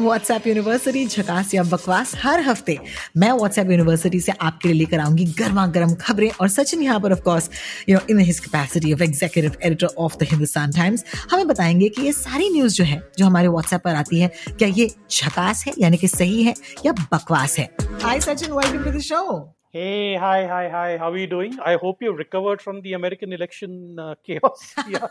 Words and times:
WhatsApp 0.00 0.46
university 0.46 1.06
झकास 1.06 1.54
या 1.54 1.62
बकवास, 1.62 2.12
हर 2.22 2.40
हफ़्ते 2.40 2.78
मैं 3.16 3.30
व्हाट्सएप 3.32 3.70
यूनिवर्सिटी 3.70 4.20
से 4.20 4.32
आपके 4.32 4.68
लिए 4.68 4.78
लेकर 4.78 5.00
आऊँगी 5.00 5.24
गर्मा 5.38 5.66
गर्म 5.66 5.94
खबरें 5.94 6.30
और 6.40 6.48
सचिन 6.48 6.82
यहाँ 6.82 7.00
पर 7.00 7.12
of course 7.12 7.50
you 7.88 7.96
know 7.96 8.06
in 8.10 8.18
his 8.18 8.38
capacity 8.38 8.92
of 8.92 9.02
executive 9.02 9.56
editor 9.62 9.86
of 9.86 10.16
the 10.16 10.22
Hindustan 10.22 10.72
Times 10.72 11.04
हमें 11.30 11.46
बताएँगे 11.48 11.88
कि 11.88 12.02
ये 12.02 12.12
सारी 12.12 12.50
न्यूज़ 12.50 12.74
जो 12.74 12.84
है, 12.84 13.02
जो 13.18 13.26
हमारे 13.26 13.48
व्हाट्सएप 13.48 13.80
पर 13.80 13.94
आती 13.94 14.20
है, 14.20 14.32
क्या 14.48 14.68
ये 14.68 14.90
झकास 15.10 15.64
है? 15.66 15.74
यानी 15.78 15.96
कि 15.96 16.08
सही 16.08 16.42
है 16.42 16.54
या 16.86 16.92
बकवास 16.92 17.58
है? 17.58 17.68
Hi 18.02 18.20
Sachin 18.20 18.52
welcome 18.52 18.84
to 18.84 18.98
the 18.98 19.00
show 19.02 19.56
Hey, 19.74 20.16
hi, 20.16 20.46
hi, 20.46 20.68
hi. 20.68 20.96
How 20.98 21.10
are 21.12 21.16
you 21.16 21.26
doing? 21.28 21.58
I 21.60 21.76
hope 21.76 22.02
you've 22.02 22.18
recovered 22.18 22.60
from 22.60 22.80
the 22.82 22.94
American 22.94 23.32
election 23.32 23.98
uh, 23.98 24.14
chaos. 24.26 24.74
Yeah. 24.88 25.06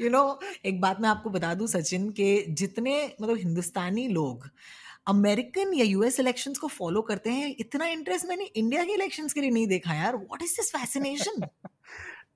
You 0.00 0.10
know 0.10 0.22
एक 0.66 0.80
बात 0.80 1.00
मैं 1.00 1.08
आपको 1.08 1.30
बता 1.30 1.52
दूँ 1.60 1.66
सचिन 1.74 2.08
के 2.20 2.28
जितने 2.62 2.94
मतलब 3.20 3.36
हिंदुस्तानी 3.38 4.06
लोग 4.18 4.48
अमेरिकन 5.08 5.72
या 5.74 5.84
यूएस 5.84 6.20
इलेक्शंस 6.20 6.58
को 6.58 6.68
फॉलो 6.78 7.02
करते 7.10 7.30
हैं 7.30 7.54
इतना 7.60 7.86
इंटरेस्ट 7.96 8.26
मैंने 8.28 8.44
इंडिया 8.56 8.84
के 8.84 8.92
इलेक्शंस 8.94 9.32
के 9.32 9.40
लिए 9.40 9.50
नहीं 9.50 9.66
देखा 9.68 9.94
यार 9.94 10.16
व्हाट 10.16 10.42
इज़ 10.42 10.56
दिस 10.56 10.70
फैसिनेशन 10.76 11.40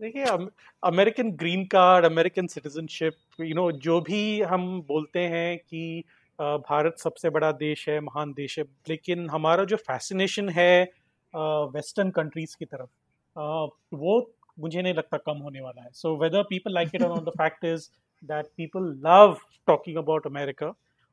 देखिए 0.03 0.25
American 0.83 1.31
green 1.43 1.65
card 1.75 2.05
American 2.05 2.47
citizenship 2.55 3.17
you 3.41 3.55
know 3.55 3.71
जो 3.87 4.01
भी 4.09 4.21
हम 4.53 4.67
बोलते 4.89 5.21
हैं 5.35 5.57
कि 5.59 5.83
अ, 6.01 6.15
भारत 6.39 6.99
सबसे 6.99 7.31
बड़ा 7.31 7.51
देश 7.53 7.89
है 7.89 7.99
महान 8.01 8.33
देश 8.33 8.59
है 8.59 8.65
लेकिन 8.89 9.29
हमारा 9.31 9.65
जो 9.65 9.77
फैसिनेशन 9.79 10.49
है 10.51 10.71
वेस्टर्न 11.35 12.11
कंट्रीज़ 12.11 12.57
की 12.59 12.65
तरफ़ 12.65 12.89
वो 13.97 14.15
मुझे 14.61 14.83
नहीं 14.83 14.95
लगता 14.95 15.17
कम 15.19 15.39
होने 15.39 15.61
वाला 15.61 15.83
है। 15.83 15.91
So 15.93 16.17
whether 16.19 16.43
people 16.51 16.73
like 16.75 16.91
it 16.95 17.03
और 17.03 17.25
the 17.25 17.31
fact 17.39 17.65
is 17.65 17.89
that 18.29 18.47
people 18.57 18.83
love 19.07 19.37
talking 19.69 19.97
about 19.97 20.27
America 20.27 20.73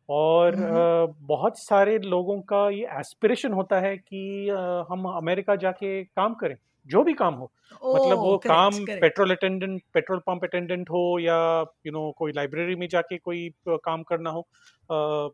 और 0.09 0.53
अ, 0.55 1.05
बहुत 1.28 1.59
सारे 1.59 1.97
लोगों 2.00 2.39
का 2.44 2.67
ये 2.69 2.88
एस्पिरेशन 3.00 3.53
होता 3.53 3.80
है 3.81 3.95
कि 3.97 4.50
अ, 4.50 4.85
हम 4.91 5.06
अमेरिका 5.11 5.56
जाके 5.58 6.03
काम 6.06 6.33
करें। 6.35 6.56
जो 6.87 7.03
भी 7.03 7.13
काम 7.13 7.33
हो। 7.33 7.51
मतलब 7.95 8.19
वो 8.19 8.37
correct, 8.37 8.47
काम 8.47 8.85
correct. 8.85 9.01
Petrol 9.01 9.31
attendant 9.31 9.81
petrol 9.93 10.19
pump 10.19 10.43
attendant 10.43 10.89
हो 10.89 11.19
या 11.19 11.35
यू 11.59 11.91
you 11.91 11.93
नो 11.93 11.99
know, 11.99 12.13
कोई 12.17 12.31
लाइब्रेरी 12.31 12.75
में 12.75 12.88
जाके 12.88 13.17
कोई 13.17 13.49
काम 13.69 14.03
करना 14.03 14.29
हो 14.29 14.41
अ, 14.89 15.29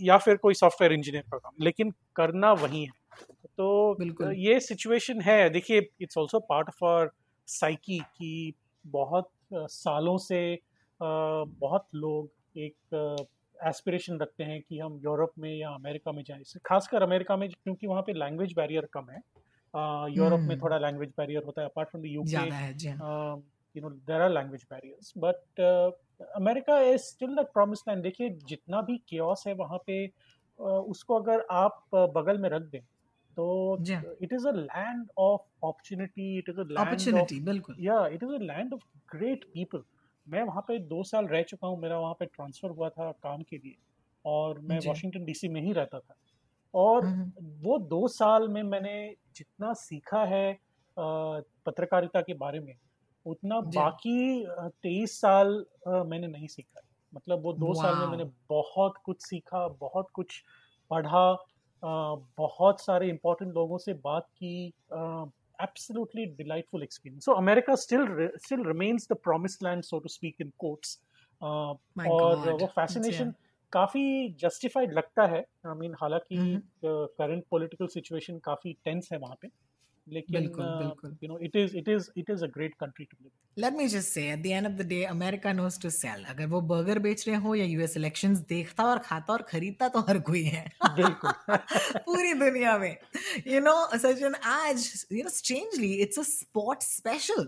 या 0.00 0.18
फिर 0.18 0.36
कोई 0.36 0.54
सॉफ्टवेयर 0.54 0.92
इंजीनियर 0.92 1.24
का 1.32 1.38
काम। 1.38 1.52
लेकिन 1.60 1.92
करना 2.16 2.52
वही 2.52 2.84
है। 2.84 2.92
तो 3.58 3.98
बिल्कुल। 3.98 4.34
ये 4.34 4.60
सिचुएशन 4.60 5.20
है। 5.20 5.50
देखिए 5.50 5.88
it's 6.00 6.18
also 6.18 6.40
part 6.40 6.68
of 6.68 6.84
our 6.84 7.10
psyche 7.48 7.98
कि 8.00 8.54
बहुत 8.84 9.30
सालों 9.54 10.18
से 10.18 10.40
बहुत 11.00 11.86
लोग 11.94 12.30
एक 12.56 13.26
एस्पिरेशन 13.58 14.18
रखते 14.20 14.44
हैं 14.44 14.60
कि 14.62 14.78
हम 14.78 15.00
यूरोप 15.04 15.32
में 15.38 15.50
या 15.56 15.70
अमेरिका 15.70 16.12
में 16.12 16.22
जाएँ। 16.24 16.42
खासकर 16.66 17.02
अमेरिका 17.02 17.36
में 17.36 17.48
क्योंकि 17.50 17.86
वहाँ 17.86 18.02
पे 18.02 18.12
लैंग्वेज 18.12 18.52
बैरियर 18.56 18.88
कम 18.92 19.10
है। 19.10 19.20
यूरोप 20.10 20.44
में 20.46 20.56
थोड़ा 20.56 20.78
लैंग्वेज 20.78 21.12
बैरियर 21.18 21.44
होता 21.44 21.62
है 21.62 21.68
apart 21.68 21.88
from 21.90 22.02
the 22.02 22.06
UK 22.06 22.46
you 23.74 23.82
know 23.82 23.90
there 23.90 24.20
are 24.20 24.30
language 24.30 24.64
barriers 24.70 25.12
but 25.18 25.60
America 26.36 26.78
is 26.82 27.02
still 27.02 27.34
the 27.36 27.44
promise 27.54 27.82
land 27.88 28.02
देखिए 28.02 28.30
जितना 28.46 28.80
भी 28.82 28.96
क्योस 29.08 29.44
है 29.46 29.54
वहाँ 29.54 29.78
पे 29.86 30.06
उसको 30.58 31.18
अगर 31.20 31.46
आप 31.52 31.82
बगल 32.16 32.38
में 32.38 32.48
रख 32.50 32.62
दें 32.72 32.80
तो 33.36 33.46
it 34.22 34.32
is 34.32 34.46
a 34.48 34.52
land 34.52 35.06
of 35.18 35.40
opportunity 35.40 36.36
it 36.38 36.48
is 36.48 36.60
opportunity 36.60 37.40
बिल्कुल। 37.40 37.76
या 37.80 38.06
it 38.08 38.22
is 38.22 38.32
a 38.32 38.38
land 38.42 38.74
of 38.74 38.82
great 39.12 39.44
people 39.54 39.82
मैं 40.26 40.42
वहाँ 40.42 40.62
पे 40.68 40.78
दो 40.88 41.02
साल 41.04 41.26
रह 41.26 41.42
चुका 41.42 41.66
हूँ 41.66 41.78
मेरा 41.80 41.98
वहाँ 41.98 42.14
पे 42.14 42.26
ट्रांसफ़र 42.26 42.70
हुआ 42.70 42.88
था 42.88 43.10
काम 43.22 43.42
के 43.42 43.56
लिए 43.58 43.76
और 44.24 44.58
मैं 44.62 44.78
वॉशिंगटन 44.80 45.24
डीसी 45.24 45.48
में 45.48 45.60
ही 45.62 45.72
रहता 45.72 45.98
था। 46.00 46.14
और 46.74 47.04
हम्म। 47.04 47.46
वो 47.62 47.78
दो 47.88 48.06
साल 48.08 48.48
में 48.48 48.62
मैंने 48.62 48.94
जितना 49.36 49.72
सीखा 49.72 50.24
है 50.24 50.46
पत्रकारिता 50.96 52.20
के 52.20 52.34
बारे 52.34 52.60
में 52.60 52.74
उतना 53.26 53.60
बाकी 53.60 54.44
तेईस 54.82 55.20
साल 55.20 55.64
मैंने 55.88 56.26
नहीं 56.26 56.46
सीखा 56.46 56.80
है 56.80 56.86
मतलब 57.12 57.42
वो 57.44 57.52
दो 57.54 57.74
साल 57.74 57.94
में 57.96 58.06
मैंने 58.06 58.24
बहुत 58.50 58.94
कुछ 59.04 59.22
सीखा 59.22 59.66
बहुत 59.80 60.08
कुछ 60.12 60.42
पढ़ा 60.90 61.26
बहुत 61.82 62.80
सारे 62.80 63.08
इम्पोर्टेंट 63.08 63.54
लोगों 63.54 63.78
से 63.78 63.94
बात 64.04 64.28
की 64.36 64.66
absolutely 64.92 66.26
delightful 66.36 66.82
experience 66.82 67.24
so 67.24 67.32
America 67.34 67.74
still 67.76 68.06
still 68.44 68.64
remains 68.66 69.08
the 69.12 69.16
promise 69.24 69.62
land 69.62 69.82
so 69.82 69.98
to 69.98 70.08
speak 70.08 70.40
in 70.40 70.52
quotes 70.58 70.98
My 71.42 72.08
और 72.08 72.36
God. 72.36 72.60
वो 72.60 72.66
फैसिनेशन 72.66 73.32
काफ़ी 73.74 74.28
जस्टिफाइड 74.40 74.92
लगता 74.92 75.26
है। 75.26 75.40
आई 75.66 75.74
मीन 75.78 75.94
हालाँकि। 76.00 76.36
करंट 76.84 77.44
पॉलिटिकल 77.50 77.86
सिचुएशन 77.86 78.38
काफ़ी 78.38 78.72
टेंस 78.84 79.08
है 79.12 79.18
वहाँ 79.18 79.36
पे। 79.42 79.48
लेकिन। 80.06 80.44
You 81.22 81.28
know 81.28 81.38
it 81.38 81.56
is 81.56 81.76
it 81.76 81.88
is 81.88 82.10
it 82.18 82.30
is 82.30 82.44
a 82.44 82.48
great 82.48 82.74
country 82.80 83.04
to 83.04 83.16
live. 83.22 83.30
अगर 86.28 86.46
वो 86.46 86.60
बर्गर 86.60 86.98
बेच 86.98 87.28
रहे 87.28 87.36
हो 87.36 87.54
या 87.54 87.64
यूएस 87.64 87.96
इलेक्शंस 87.96 88.38
देखता 88.38 88.84
और 88.84 88.98
खाता 88.98 89.32
और 89.32 89.42
खरीदता 89.42 89.88
तो 89.88 90.00
हर 90.00 90.18
कोई 90.18 90.42
है। 90.42 90.64
बिल्कुल। 90.84 91.32
पूरी 92.06 92.34
दुनिया 92.34 92.78
में। 92.78 92.96
यू 93.48 93.60
नो 93.60 93.74
सचिन 93.98 94.34
आज 94.44 95.06
you 95.12 95.22
know 95.24 95.30
strangely 95.30 95.92
it's 95.94 96.18
a 96.18 96.22
spot 96.22 96.82
special 96.82 97.44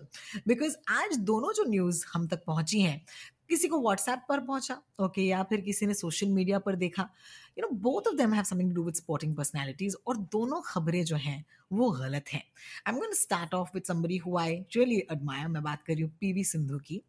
because 0.48 0.76
आज 0.88 1.16
दोनों 1.16 1.53
जो 1.53 1.65
न्यूज़ 1.65 2.04
हम 2.15 2.26
तक 2.28 2.44
पहुँची 2.47 2.81
हैं 2.81 3.04
किसी 3.51 3.69
को 3.69 3.81
व्हाट्सएप 3.81 4.23
पर 4.29 4.41
पहुँचा 4.41 4.75
ओके 4.75 5.05
okay, 5.05 5.31
या 5.31 5.43
फिर 5.43 5.61
किसी 5.61 5.87
ने 5.87 5.95
सोशल 5.95 6.29
मीडिया 6.29 6.59
पर 6.59 6.77
देखा 6.77 7.09
you 7.59 7.62
know 7.62 7.77
both 7.81 8.09
of 8.09 8.17
them 8.17 8.33
have 8.34 8.45
something 8.45 8.71
to 8.71 8.75
do 8.75 8.83
with 8.83 8.95
sporting 8.95 9.37
personalities 9.37 9.97
और 10.07 10.17
दोनों 10.33 10.61
खबरें 10.67 11.05
जो 11.05 11.17
हैं 11.17 11.45
वो 11.73 11.91
गलत 11.91 12.25
हैं। 12.33 12.43
I 12.87 12.93
am 12.93 12.99
going 12.99 13.15
start 13.15 13.55
off 13.55 13.71
with 13.75 13.83
somebody 13.83 14.17
who 14.17 14.37
I 14.39 14.55
really 14.77 14.99
admire 15.12 15.49
मैं 15.49 15.62
बात 15.62 15.83
कर 15.83 15.93
रही 15.93 16.03
हूँ 16.03 16.11
पीवी 16.21 16.45
सिंधु 16.45 16.79
की। 16.79 17.01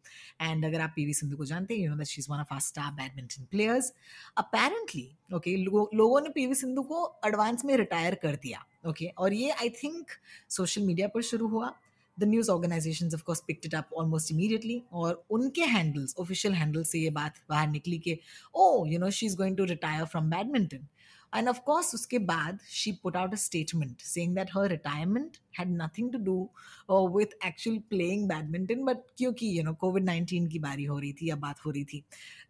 एंड 0.42 0.64
अगर 0.64 0.80
आप 0.80 0.92
पीवी 0.96 1.14
सिंधु 1.14 1.36
को 1.36 1.44
जानते 1.44 1.74
हैं 1.74 1.82
you 1.82 1.90
know 1.90 1.96
that 1.96 2.06
she 2.06 2.20
is 2.20 2.30
one 2.30 2.38
of 2.38 2.52
our 2.52 2.60
star 2.60 2.92
badminton 2.92 3.44
players 3.50 3.92
apparently 4.38 5.08
okay 5.34 5.56
लोगों 5.56 6.20
ने 6.20 6.28
पीवी 6.28 6.54
सिंधु 6.54 6.82
को 6.82 7.04
एडवांस 7.26 7.64
में 7.64 7.76
रिटायर 7.76 8.14
कर 8.14 8.36
दिया 8.36 8.64
ओके 8.86 9.04
okay? 9.04 9.16
और 9.18 9.32
ये 9.32 9.50
आई 9.50 9.68
थिंक 9.82 10.10
सोशल 10.50 10.82
मीडिया 10.82 11.08
पर 11.08 11.22
शुरू 11.22 11.46
हुआ। 11.48 11.74
The 12.18 12.24
news 12.24 12.50
organisation 12.50 13.06
of course 13.06 13.22
course 13.22 13.42
picked 13.46 13.66
it 13.66 13.74
up 13.74 13.90
almost 13.98 14.32
immediately 14.32 14.82
और 14.92 15.24
उनके 15.30 15.64
हैंडल्स 15.74 16.14
ऑफिशियल 16.18 16.54
हैंडल्स 16.54 16.90
से 16.92 16.98
ये 16.98 17.10
बात 17.18 17.34
बाहर 17.50 17.68
निकली 17.68 17.98
कि 17.98 18.18
ओ 18.54 18.84
you 18.86 18.98
know 18.98 19.10
she 19.10 19.26
is 19.26 19.36
going 19.36 19.56
to 19.56 19.64
retire 19.64 20.04
from 20.06 20.30
badminton 20.30 20.86
and 21.32 21.48
of course 21.48 21.94
उसके 21.94 22.18
बाद 22.26 22.58
she 22.70 22.92
put 23.02 23.16
out 23.16 23.32
a 23.32 23.36
statement 23.36 24.00
saying 24.02 24.34
that 24.36 24.50
her 24.54 24.68
retirement 24.68 25.36
had 25.58 25.70
nothing 25.72 26.12
to 26.12 26.18
do 26.20 27.08
with 27.16 27.34
actual 27.46 27.78
playing 27.90 28.28
badminton 28.28 28.84
but 28.84 29.02
क्योंकि 29.18 29.58
you 29.58 29.64
know 29.64 29.74
COVID 29.80 30.04
nineteen 30.04 30.46
की 30.48 30.58
बारी 30.58 30.84
हो 30.84 30.98
रही 30.98 31.12
थी 31.12 31.28
या 31.30 31.36
बात 31.38 31.64
हो 31.66 31.70
रही 31.70 31.84
थी 31.84 32.02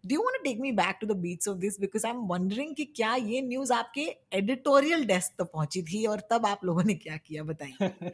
do 0.07 0.15
you 0.15 0.21
want 0.21 0.45
take 0.45 0.61
me 0.61 0.73
back 0.75 0.99
to 1.01 1.07
the 1.07 1.17
beach 1.19 1.49
of 1.49 1.59
this 1.59 1.81
because 1.81 2.07
I 2.07 2.13
am 2.13 2.27
wondering 2.29 2.75
कि 2.75 2.85
क्या 2.97 3.15
ये 3.17 3.41
न्यूज़ 3.43 3.73
आपके 3.73 4.09
एडिटोरियल 4.35 5.05
डेस्क 5.07 5.35
तक 5.39 5.51
पहुँची 5.53 5.83
थी 5.83 6.05
और 6.07 6.21
तब 6.31 6.47
आप 6.47 6.65
लोगों 6.65 6.85
ने 6.85 6.95
क्या 6.97 7.17
किया 7.19 7.45
बताइए 7.45 8.13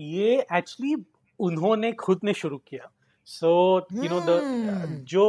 ये 0.00 0.34
एक्चुअली 0.52 0.94
उन्होंने 1.40 1.92
खुद 1.94 2.20
ने 2.24 2.32
शुरू 2.34 2.58
किया 2.68 2.90
सो 3.26 3.50
यू 3.94 4.08
नो 4.10 4.20
द 4.20 5.04
जो 5.08 5.26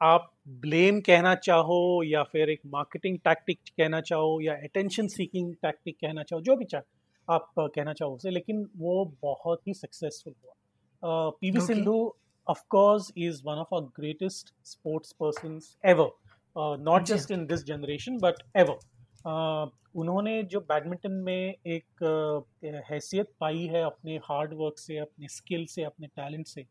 आप 0.00 0.33
ब्लेम 0.48 1.00
कहना 1.00 1.34
चाहो 1.34 2.02
या 2.02 2.22
फिर 2.22 2.50
एक 2.50 2.60
मार्केटिंग 2.66 3.18
टैक्टिक 3.18 3.58
कहना 3.58 4.00
चाहो 4.00 4.40
या 4.40 4.54
अटेंशन 4.54 5.06
सीकिंग 5.06 5.54
टैक्टिक 5.54 5.96
कहना 6.00 6.22
चाहो 6.22 6.42
जो 6.42 6.56
भी 6.56 6.64
चाहे 6.64 6.82
आप 7.28 7.52
uh, 7.60 7.68
कहना 7.74 7.92
चाहो 7.92 8.14
उसे 8.14 8.30
लेकिन 8.30 8.68
वो 8.76 9.04
बहुत 9.22 9.66
ही 9.66 9.74
सक्सेसफुल 9.74 10.34
हुआ। 10.44 11.30
P 11.30 11.50
V 11.50 11.60
Sindhu 11.60 12.14
of course 12.48 13.12
is 13.16 13.42
one 13.44 13.54
of 13.54 13.74
our 13.74 13.84
greatest 13.96 14.52
sports 14.64 15.12
person 15.12 15.60
ever 15.84 16.10
not 16.80 17.02
just 17.02 17.30
in 17.30 17.46
this 17.46 17.64
generation 17.64 18.18
but 18.18 18.34
ever 18.56 18.78
उन्होंने 19.96 20.42
जो 20.42 20.60
बैडमिंटन 20.60 21.12
में 21.12 21.54
एक 21.66 22.44
uh, 22.64 22.90
हैसियत 22.90 23.32
पाई 23.40 23.66
है 23.66 23.82
अपने 23.82 24.16
हार्ड 24.16 24.54
वर्क 24.54 24.78
से 24.78 24.98
अपने 24.98 25.28
स्किल 25.28 25.66
से 25.66 25.82
अपने 25.82 26.06
टैलेंट 26.06 26.46
से 26.46 26.66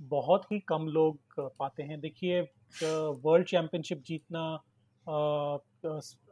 बहुत 0.00 0.44
ही 0.52 0.58
कम 0.68 0.86
लोग 0.88 1.40
पाते 1.58 1.82
हैं। 1.82 2.00
देखिए 2.00 2.40
वर्ल्ड 2.82 3.46
चैम्पियनशिप 3.46 4.02
जीतना 4.06 4.42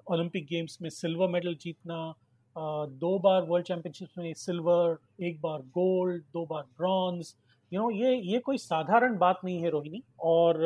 ओलंपिक 0.07 0.47
गेम्स 0.47 0.79
में 0.83 0.89
सिल्वर 0.91 1.29
मेडल 1.29 1.55
जीतना 1.63 2.15
दो 2.57 3.19
बार 3.19 3.43
वर्ल्ड 3.43 3.67
चैम्पियनशिप 3.67 4.09
में 4.19 4.33
सिल्वर 4.37 5.25
एक 5.25 5.41
बार 5.41 5.61
गोल्ड 5.79 6.23
दो 6.33 6.45
बार 6.47 6.63
ब्रॉन्ज 6.79 7.35
यू 7.73 7.81
नो 7.81 7.91
ये 7.91 8.15
ये 8.17 8.39
कोई 8.39 8.59
साधारण 8.59 9.17
बात 9.19 9.41
नहीं 9.45 9.63
है 9.63 9.71
रोहिणी। 9.71 10.03
और 10.21 10.59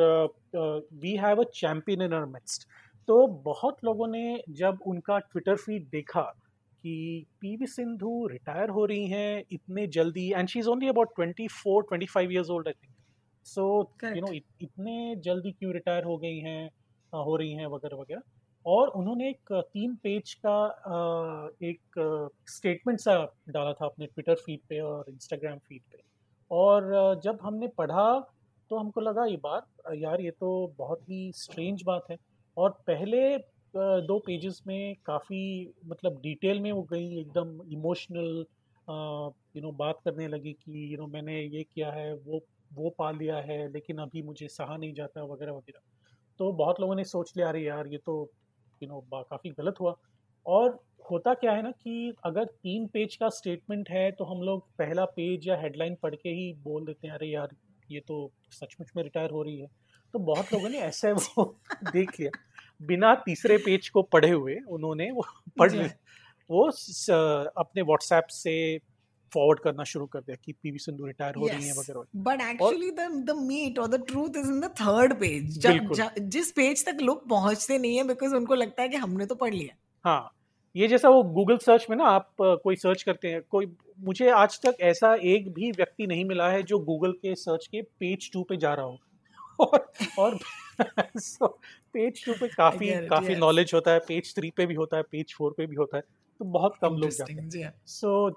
we 0.55 1.15
have 1.17 1.41
a 1.41 1.49
champion 1.53 2.01
in 2.01 2.11
our 2.11 2.25
midst 2.25 2.67
तो 3.07 3.25
बहुत 3.45 3.83
लोगों 3.83 4.07
ने 4.07 4.43
जब 4.57 4.79
उनका 4.87 5.17
ट्विटर 5.19 5.55
फ़ीड 5.55 5.87
देखा 5.91 6.21
कि 6.83 7.25
पीवी 7.41 7.67
सिंधु 7.67 8.27
रिटायर 8.31 8.69
हो 8.69 8.85
रही 8.85 9.07
हैं 9.09 9.43
इतने 9.51 9.85
जल्दी 9.95 10.29
and 10.31 10.47
she 10.49 10.59
is 10.59 10.69
only 10.69 10.87
about 10.89 11.15
twenty 11.15 11.47
four 11.53 11.83
twenty 11.83 12.05
five 12.13 12.31
years 12.31 12.49
old 12.49 12.67
I 12.67 12.73
think 12.73 12.93
so 13.45 13.65
you 14.05 14.21
know 14.21 14.33
इतने 14.33 15.15
जल्दी 15.25 15.51
क्यों 15.51 15.73
रिटायर 15.73 16.03
हो 16.03 16.17
गई 16.17 16.37
हैं 16.39 16.69
हो 17.13 17.35
रही 17.35 17.53
हैं 17.53 17.65
वगैरह 17.67 17.97
वगैरह। 17.97 18.21
और 18.65 18.87
उन्होंने 18.97 19.29
एक 19.29 19.53
तीन 19.73 19.95
पेज 20.03 20.33
का 20.45 20.57
एक 21.63 21.99
स्टेटमेंट 22.49 22.99
सा 22.99 23.13
डाला 23.49 23.73
था 23.73 23.85
अपने 23.85 24.05
ट्विटर 24.05 24.35
फ़ीड 24.35 24.59
पे 24.69 24.79
और 24.81 25.05
इंस्टाग्राम 25.09 25.57
फ़ीड 25.57 25.81
पे। 25.91 26.01
और 26.51 27.21
जब 27.23 27.39
हमने 27.41 27.67
पढ़ा 27.77 28.07
तो 28.71 28.77
हमको 28.77 29.01
लगा 29.01 29.25
ये 29.25 29.37
बात 29.43 29.67
यार 29.95 30.21
ये 30.21 30.31
तो 30.31 30.49
बहुत 30.77 31.09
ही 31.09 31.31
स्ट्रेंज 31.35 31.83
बात 31.85 32.09
है। 32.11 32.17
और 32.57 32.69
पहले 32.87 33.21
दो 33.77 34.19
पेजेस 34.19 34.61
में 34.67 34.95
काफ़ी 35.05 35.73
मतलब 35.85 36.19
डिटेल 36.21 36.59
में 36.59 36.71
वो 36.71 36.81
गई, 36.83 37.19
एकदम 37.19 37.61
इमोशनल 37.71 38.45
यू 39.55 39.61
नो 39.61 39.71
बात 39.71 39.99
करने 40.05 40.27
लगी 40.27 40.53
कि 40.53 40.93
यू 40.93 40.97
नो 40.97 41.07
मैंने 41.07 41.41
ये 41.41 41.63
किया 41.63 41.91
है, 41.91 42.13
वो 42.13 42.41
वो 42.73 42.89
पा 42.89 43.11
लिया 43.11 43.37
है, 43.37 43.71
लेकिन 43.71 43.97
अभी 43.97 44.21
मुझे 44.21 44.47
सहा 44.47 44.77
नहीं 44.77 44.93
जाता 44.93 45.23
वगैरह 45.23 45.51
वगैरह। 45.51 45.79
तो 46.39 46.51
बहुत 46.53 46.79
लोगों 46.79 46.95
ने 46.95 47.03
सोच 47.03 47.33
लिया, 47.37 47.49
अरे 47.49 47.63
यार, 47.63 47.87
ये 47.87 47.97
तो 47.97 48.31
यू 48.83 48.89
नो 48.89 49.01
काफ़ी 49.13 49.49
गलत 49.49 49.75
हुआ। 49.79 49.95
और 50.45 50.79
होता 51.11 51.33
क्या 51.33 51.51
है 51.51 51.61
ना 51.61 51.71
कि 51.71 52.13
अगर 52.25 52.45
तीन 52.45 52.87
पेज 52.87 53.15
का 53.15 53.29
स्टेटमेंट 53.29 53.89
है 53.89 54.11
तो 54.11 54.25
हम 54.25 54.41
लोग 54.41 54.67
पहला 54.77 55.05
पेज 55.05 55.47
या 55.47 55.57
हेडलाइन 55.57 55.95
पढ़ 55.95 56.15
के 56.15 56.29
ही 56.29 56.53
बोल 56.53 56.85
देते 56.85 57.07
हैं, 57.07 57.15
अरे 57.15 57.27
यार, 57.27 57.49
ये 57.91 57.99
तो 57.99 58.31
सचमुच 58.51 58.91
में 58.95 59.03
रिटायर 59.03 59.29
हो 59.29 59.43
रही 59.43 59.59
है। 59.59 59.67
तो 60.13 60.19
बहुत 60.19 60.53
लोगों 60.53 60.69
ने 60.69 60.77
ऐसे 60.77 61.11
वो 61.11 61.43
देख 61.83 62.19
लिया। 62.19 62.31
बिना 62.81 63.13
तीसरे 63.25 63.57
पेज 63.57 63.89
को 63.89 64.01
पढ़े 64.03 64.29
हुए 64.29 64.55
उन्होंने 64.69 65.09
वो 65.11 65.25
पढ़ 65.59 65.71
वो 66.49 66.69
अपने 67.57 67.81
व्हाट्सएप 67.81 68.27
से 68.31 68.55
फॉरवर्ड 69.31 69.59
करना 69.59 69.83
शुरू 69.83 70.05
कर 70.05 70.19
दिया 70.19 70.35
कि 70.35 70.53
पीवी 70.53 70.79
सिंधु 70.79 71.05
रिटायर 71.05 71.35
हो 71.35 71.47
रही 71.47 71.67
है 71.67 71.73
वगैरह। 71.73 72.03
But 72.23 72.41
actually 72.41 72.89
the 72.91 73.09
the 73.25 73.35
meat 73.37 73.79
और 73.79 73.87
the 73.87 74.03
truth 74.07 74.37
is 74.37 74.47
in 74.47 74.59
the 74.59 74.69
third 74.81 75.13
page 75.13 75.59
जिस 76.29 76.51
पेज 76.51 76.85
तक 76.85 77.01
लोग 77.01 77.27
पहुँचते 77.29 77.77
नहीं 77.77 77.97
है 77.97 78.03
बिकॉज़ 78.07 78.35
उनको 78.35 78.55
लगता 78.55 78.81
है 78.81 78.89
कि 78.89 78.97
हमने 78.97 79.25
तो 79.25 79.35
पढ़ 79.35 79.53
लिया। 79.53 79.75
हाँ 80.05 80.31
ये 80.75 80.87
जैसा 80.87 81.09
वो 81.09 81.21
गूगल 81.35 81.57
सर्च 81.57 81.85
में 81.89 81.95
ना 81.97 82.05
आप 82.05 82.33
कोई 82.41 82.75
सर्च 82.75 83.03
करते 83.03 83.27
हैं 83.27 83.41
कोई 83.49 83.67
मुझे 83.99 84.29
आज 84.29 84.59
तक 84.65 84.77
ऐसा 84.81 85.13
एक 85.25 85.53
भी 85.53 85.71
व्यक्ति 85.71 86.07
नहीं 86.07 86.25
मिला 86.25 86.49
है 86.49 86.63
जो 86.63 86.79
गूगल 86.79 87.11
के 87.13 87.35
सर्च 87.35 87.67
के 87.67 87.81
पेज 87.81 88.29
टू 88.33 88.43
पे 88.43 88.57
जा 88.57 88.73
रहा 88.73 88.85
हो। 88.85 88.97
और 89.59 89.91
और 90.19 90.37
so, 91.19 91.47
पेज 91.93 92.25
टू 92.25 92.33
पे 92.33 92.47
काफ़ी 92.47 92.89
काफ़ी 93.07 93.35
नॉलेज 93.35 93.71
होता 93.73 93.91
है 93.91 93.99
पेज 93.99 94.35
थ्री 94.35 94.49
पे 94.49 94.65
भी 94.65 94.73
होता 94.73 94.97
है 94.97 95.03
पेज 95.03 95.33
फोर 95.37 95.53
पे 95.57 95.65
भी 95.65 95.75
होता 95.75 95.97
है 95.97 96.03
तो 96.39 96.45
बहुत 96.45 96.75
कम 96.81 96.95
लोग 96.95 97.09
जाते 97.09 97.33
हैं। 97.33 97.73
सो 97.85 98.29
so, 98.29 98.35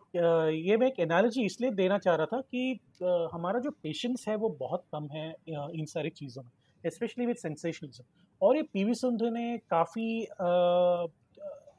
ये 0.52 0.76
मैं 0.76 0.86
एक 0.86 1.00
एनालॉजी 1.00 1.44
इसलिए 1.44 1.70
देना 1.70 1.98
चाह 1.98 2.14
रहा 2.14 2.26
था 2.26 2.40
कि 2.40 2.80
uh, 3.02 3.28
हमारा 3.32 3.60
जो 3.60 3.70
पेशेंस 3.70 4.24
है 4.28 4.36
वो 4.36 4.48
बहुत 4.48 4.84
कम 4.92 5.08
है 5.12 5.28
इन 5.48 5.84
सारी 5.84 6.10
चीज़ों 6.10 6.42
में 6.42 6.50
स्पेशली 6.90 7.26
विद 7.26 7.36
सेंसेशनलिज्म 7.36 8.04
और 8.42 8.56
ये 8.56 8.62
पीवी 8.62 8.94
सिंधु 8.94 9.30
ने 9.30 9.58
काफ़ी 9.70 10.08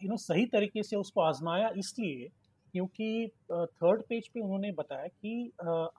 यू 0.03 0.09
नो 0.09 0.17
सही 0.17 0.45
तरीके 0.45 0.83
से 0.83 0.95
उसको 0.95 1.21
आजमाया 1.21 1.71
इसलिए 1.77 2.29
क्योंकि 2.73 3.27
थर्ड 3.51 4.01
uh, 4.01 4.07
पेज 4.07 4.27
पे 4.27 4.39
उन्होंने 4.39 4.71
बताया 4.71 5.07
कि 5.07 5.51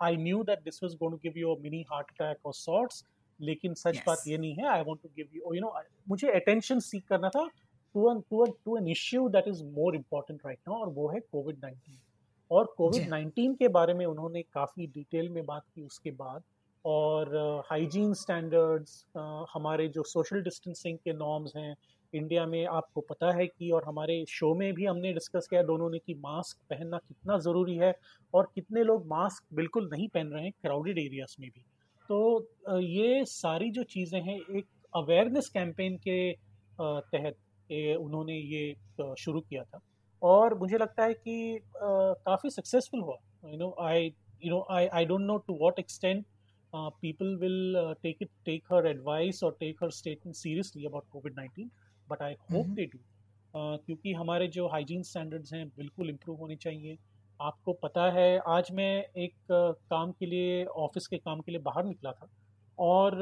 I 0.03 0.17
knew 0.17 0.43
that 0.43 0.59
this 0.59 0.83
was 0.83 0.95
going 0.95 1.13
to 1.13 1.19
give 1.23 1.39
you 1.39 1.55
a 1.55 1.59
mini 1.61 1.85
heart 1.93 2.11
attack 2.11 2.47
और 2.47 2.55
सॉर्ट्स 2.55 3.05
लेकिन 3.41 3.75
सच 3.75 3.95
yes. 3.95 4.07
बात 4.07 4.23
ये 4.27 4.39
नहीं 4.39 4.55
है 4.55 4.69
I 4.69 4.83
want 4.83 5.03
to 5.03 5.09
give 5.17 5.29
you 5.35 5.55
you 5.55 5.61
know 5.61 5.75
मुझे 6.09 6.31
अटेंशन 6.31 6.81
सीख 6.81 7.07
करना 7.09 7.29
था 7.29 7.47
to 7.95 8.11
an 8.11 8.21
to 8.21 8.45
to 8.65 8.77
an 8.77 8.89
issue 8.89 9.29
that 9.29 9.49
is 9.49 9.65
more 9.65 9.97
important 9.97 10.41
right 10.47 10.59
now 10.69 10.81
और 10.81 10.89
वो 10.89 11.09
है 11.09 11.21
कोविड 11.21 11.59
नाइन्टीन 11.63 11.99
और 12.51 12.75
कोविड 12.77 13.09
नाइन्टीन 13.09 13.55
के 13.55 13.69
बारे 13.69 13.95
में 13.95 14.07
उन्होंने 14.07 14.43
काफ़ी 14.43 14.87
डिटेल 14.87 15.29
में 15.29 15.45
बात 15.47 15.65
की 15.75 15.83
उसके 15.83 16.11
बाद 16.11 16.43
और 16.85 17.37
हाइजीन 17.67 18.11
uh, 18.11 18.19
स्टैंडर्ड्स 18.19 19.05
uh, 19.19 19.47
हमारे 19.53 19.89
जो 19.89 20.03
सोशल 20.03 20.43
डिस्टेंसिंग 20.43 20.99
के 20.99 21.13
नॉर्म्स 21.13 21.53
हैं 21.57 21.75
इंडिया 22.13 22.47
में 22.47 22.65
आपको 22.67 23.01
पता 23.01 23.33
है 23.33 23.47
कि 23.47 23.71
और 23.71 23.85
हमारे 23.85 24.25
शो 24.29 24.55
में 24.55 24.73
भी 24.75 24.85
हमने 24.85 25.13
डिस्कस 25.13 25.47
किया 25.51 25.63
दोनों 25.63 25.91
ने 25.91 25.99
कि 25.99 26.15
मास्क 26.15 26.59
पहनना 26.71 26.99
कितना 26.99 27.39
ज़रूरी 27.39 27.77
है 27.77 27.95
और 28.35 28.51
कितने 28.55 28.83
लोग 28.83 29.07
मास्क 29.07 29.55
बिल्कुल 29.55 29.89
नहीं 29.93 30.09
पहन 30.09 30.29
रहे 30.29 30.43
हैं 30.43 30.53
क्राउडेड 30.53 30.99
एरियाज़ 30.99 31.37
में 31.41 31.51
भी। 31.51 31.65
तो 32.09 32.79
ये 32.81 33.25
सारी 33.27 33.71
जो 33.71 33.83
चीज़ें 33.91 34.21
हैं 34.23 34.39
एक 34.57 34.67
अवेयरनेस 34.93 35.49
कैंपेन 35.55 35.97
के 36.09 36.19
तहत 36.81 37.37
उन्होंने 37.99 38.35
ये 38.35 39.15
शुरू 39.19 39.41
किया 39.41 39.63
था। 39.65 39.81
और 40.23 40.59
मुझे 40.59 40.79
लगता 40.79 41.05
है 41.05 41.15
कि 41.15 41.59
काफ़ी 41.77 42.51
सक्सेसफुल 42.51 43.01
हुआ। 43.01 43.17
You 43.45 43.59
know 43.59 43.75
I 43.83 44.05
you 44.45 44.51
know 44.51 44.67
I 44.71 44.87
I 44.89 45.05
don't 45.05 45.23
know 45.23 45.37
to 45.47 45.55
what 45.59 45.79
extent 45.79 46.25
people 46.73 47.35
will 47.41 47.95
take 48.03 48.23
it 48.23 48.29
take 48.45 48.73
her 48.73 48.87
advice 48.87 49.43
और 49.45 49.57
take 49.61 49.83
her 49.83 49.91
statement 49.93 50.37
seriously 50.37 50.85
about 50.87 51.05
COVID 51.13 51.35
nineteen 51.37 51.71
but 52.09 52.23
I 52.23 52.35
hope 52.53 52.67
they 52.77 52.85
do 52.87 52.99
क्योंकि 53.55 54.13
हमारे 54.13 54.47
जो 54.55 54.67
hygiene 54.69 55.03
standards 55.03 55.53
हैं 55.55 55.67
बिल्कुल 55.77 56.11
improve 56.11 56.39
होने 56.39 56.57
चाहिए। 56.57 56.97
आपको 57.41 57.73
पता 57.73 58.11
है 58.11 58.39
आज 58.39 58.69
मैं 58.73 59.05
एक 59.17 59.35
काम 59.91 60.13
के 60.13 60.27
लिए 60.27 60.65
ऑफ़िस 60.65 61.07
के 61.07 61.17
काम 61.17 61.41
के 61.41 61.53
लिए 61.53 61.61
बाहर 61.61 61.85
निकला 61.85 62.13
था 62.13 62.29
और 62.79 63.15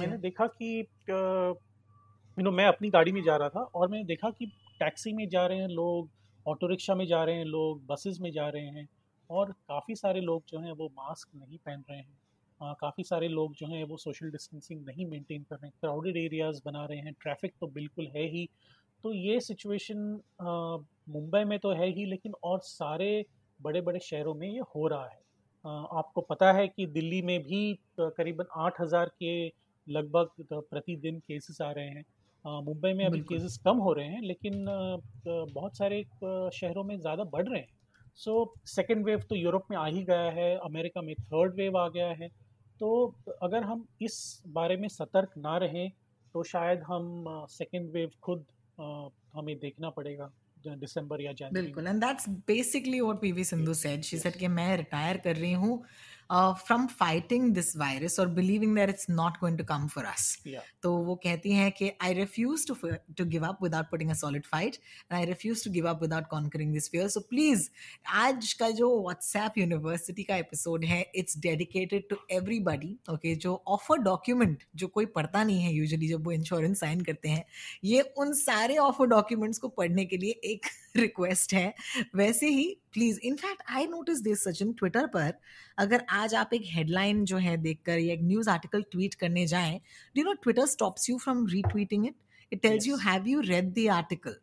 मैंने 0.00 0.18
देखा 0.18 0.46
कि 0.46 0.78
यू 1.10 2.42
नो 2.42 2.50
मैं 2.50 2.64
अपनी 2.64 2.90
गाड़ी 2.90 3.12
में 3.12 3.22
जा 3.22 3.36
रहा 3.36 3.48
था 3.48 3.60
और 3.60 3.88
मैंने 3.88 4.04
देखा 4.04 4.30
कि 4.30 4.46
टैक्सी 4.80 5.12
में 5.12 5.28
जा 5.28 5.46
रहे 5.46 5.58
हैं 5.58 5.68
लोग 5.68 6.10
ऑटो 6.46 6.66
रिक्शा 6.66 6.94
में 6.94 7.06
जा 7.06 7.24
रहे 7.24 7.34
हैं 7.34 7.44
लोग 7.44 7.86
बसेस 7.86 8.18
में 8.20 8.30
जा 8.32 8.48
रहे 8.48 8.66
हैं 8.66 8.88
और 9.30 9.52
काफ़ी 9.68 9.94
सारे 9.94 10.20
लोग 10.20 10.42
जो 10.48 10.60
हैं 10.60 10.72
वो 10.72 10.88
मास्क 10.88 11.28
नहीं 11.36 11.58
पहन 11.58 11.84
रहे 11.90 11.98
हैं। 11.98 12.74
काफ़ी 12.80 13.04
सारे 13.04 13.28
लोग 13.28 13.54
जो 13.54 13.66
हैं 13.66 13.84
वो 13.84 13.96
सोशल 13.96 14.30
डिस्टेंसिंग 14.30 14.84
नहीं 14.86 15.06
मेंटेन 15.06 15.42
कर 15.42 15.56
रहे 15.56 15.66
हैं 15.66 15.72
क्राउडेड 15.80 16.16
एरियाज़ 16.16 16.60
बना 16.64 16.84
रहे 16.84 16.98
हैं 16.98 17.12
ट्रैफ़िक 17.12 17.52
तो 17.60 17.66
बिल्कुल 17.66 18.06
है 18.16 18.22
ही। 18.22 18.48
तो 19.04 19.12
ये 19.12 19.40
सिचुएशन 19.40 20.20
मुंबई 21.08 21.44
में 21.44 21.58
तो 21.58 21.72
है 21.72 21.88
ही 21.90 22.04
लेकिन 22.04 22.32
और 22.44 22.60
सारे 22.60 23.24
बड़े 23.60 23.80
बड़े 23.80 23.98
शहरों 24.00 24.34
में 24.34 24.46
ये 24.48 24.60
हो 24.74 24.86
रहा 24.88 25.04
है। 25.04 25.18
आपको 25.94 26.20
पता 26.22 26.52
है 26.52 26.66
कि 26.68 26.86
दिल्ली 26.88 27.20
में 27.22 27.38
भी 27.42 27.62
करीबन 28.00 28.44
आठ 28.58 28.80
हज़ार 28.80 29.10
के 29.18 29.32
लगभग 29.86 30.44
प्रतिदिन 30.52 31.18
केसेस 31.18 31.60
आ 31.62 31.70
रहे 31.72 31.88
हैं। 31.88 32.04
मुंबई 32.64 32.92
में 32.92 33.04
अभी 33.06 33.20
केसेस 33.22 33.56
कम 33.64 33.78
हो 33.78 33.92
रहे 33.92 34.06
हैं 34.06 34.22
लेकिन 34.22 34.64
बहुत 35.26 35.76
सारे 35.76 36.02
शहरों 36.52 36.84
में 36.84 36.98
ज़्यादा 36.98 37.24
बढ़ 37.26 37.48
रहे 37.48 37.60
हैं। 37.60 37.68
सो 38.18 38.54
सेकेंड 38.66 39.04
वेव 39.04 39.22
तो 39.28 39.36
यूरोप 39.36 39.66
में 39.70 39.76
आ 39.78 39.86
ही 39.86 40.02
गया 40.04 40.30
है 40.32 40.54
अमेरिका 40.58 41.02
में 41.02 41.14
थर्ड 41.16 41.54
वेव 41.54 41.76
आ 41.78 41.88
गया 41.88 42.08
है। 42.12 42.28
तो 42.80 43.14
अगर 43.42 43.62
हम 43.64 43.84
इस 44.02 44.42
बारे 44.48 44.76
में 44.76 44.88
सतर्क 44.90 45.36
ना 45.38 45.56
रहें 45.58 45.90
तो 46.34 46.42
शायद 46.44 46.82
हम 46.82 47.24
सेकेंड 47.50 47.90
वेव 47.92 48.10
खुद 48.22 48.44
हमें 49.34 49.56
देखना 49.58 49.90
पड़ेगा। 49.90 50.30
दिसंबर 50.66 51.20
या 51.20 51.32
जनवरी 51.32 51.60
बिल्कुल 51.60 51.86
and 51.86 52.00
that's 52.00 52.28
basically 52.46 53.00
what 53.00 53.20
P V 53.20 53.44
Sindhu 53.44 53.74
said 53.74 54.02
she 54.02 54.18
said 54.18 54.36
कि 54.36 54.48
मैं 54.48 54.76
रिटायर 54.76 55.16
कर 55.24 55.36
रही 55.36 55.52
हूँ 55.52 55.82
फ्रॉम 56.30 56.86
फाइटिंग 56.88 57.52
दिस 57.54 57.76
वायरस 57.76 58.18
और 58.20 58.28
believing 58.30 58.74
that 58.76 58.88
it's 58.88 59.06
not 59.10 59.38
going 59.40 59.58
to 59.58 59.64
come 59.64 59.86
for 59.88 60.04
us 60.04 60.36
तो 60.82 60.92
वो 61.04 61.14
कहती 61.24 61.52
हैं 61.52 61.70
कि 61.72 61.90
I 62.02 62.14
refuse 62.14 62.66
to 62.66 62.74
to 63.16 63.24
give 63.24 63.46
up 63.46 63.62
without 63.62 63.90
putting 63.90 64.10
a 64.10 64.14
solid 64.14 64.46
fight 64.46 64.74
and 64.74 65.12
I 65.12 65.24
refuse 65.24 65.64
to 65.64 65.70
give 65.70 65.88
up 65.88 66.02
without 66.02 66.26
conquering 66.30 66.72
this 66.72 66.90
fear 66.90 67.08
so 67.08 67.20
please 67.30 67.68
आज 68.18 68.52
का 68.52 68.70
जो 68.72 68.90
WhatsApp 69.02 69.58
university 69.58 70.22
का 70.22 70.36
episode 70.36 70.84
है 70.84 71.04
it's 71.14 71.38
dedicated 71.38 72.08
to 72.10 72.16
everybody 72.30 72.96
okay 73.10 73.34
जो 73.36 73.62
offer 73.68 73.98
document 74.02 74.64
जो 74.76 74.86
कोई 74.88 75.06
पढ़ता 75.14 75.44
नहीं 75.44 75.60
है 75.60 75.72
यूजली 75.72 76.08
जब 76.08 76.24
वो 76.24 76.32
इंश्योरेंस 76.32 76.80
साइन 76.80 77.00
करते 77.00 77.28
हैं 77.28 77.44
ये 77.84 78.00
उन 78.18 78.32
सारे 78.34 78.76
ऑफ़र 78.78 79.06
डॉक्यूमेंट्स 79.08 79.58
को 79.58 79.68
पढ़ने 79.72 80.04
के 80.04 80.16
लिए 80.16 80.40
एक 80.44 80.66
रिक्वेस्ट 80.94 81.54
है 81.54 81.74
वैसे 82.16 82.48
ही 82.48 82.64
please 82.92 83.18
in fact 83.24 83.62
I 83.70 83.86
notice 83.86 84.20
this 84.20 84.44
Sachin 84.44 84.72
Twitter 84.72 85.06
पर 85.06 85.32
अगर 85.78 86.04
आज 86.12 86.34
आप 86.34 86.54
एक 86.54 86.62
हेडलाइन 86.66 87.24
जो 87.24 87.36
है 87.38 87.56
देखकर 87.58 87.98
या 87.98 88.14
एक 88.14 88.22
न्यूज़ 88.22 88.50
आर्टिकल 88.50 88.82
ट्वीट 88.90 89.14
करने 89.14 89.46
जाएँ 89.46 89.80
do 90.16 90.22
know 90.22 90.32
Twitter 90.42 90.66
stops 90.66 91.10
you 91.10 91.18
from 91.18 91.46
retweeting 91.46 92.06
it 92.06 92.14
it 92.52 92.62
tells 92.62 92.86
you 92.86 92.96
have 92.98 93.28
you 93.28 93.40
read 93.42 93.72
the 93.74 93.86
article 93.92 94.36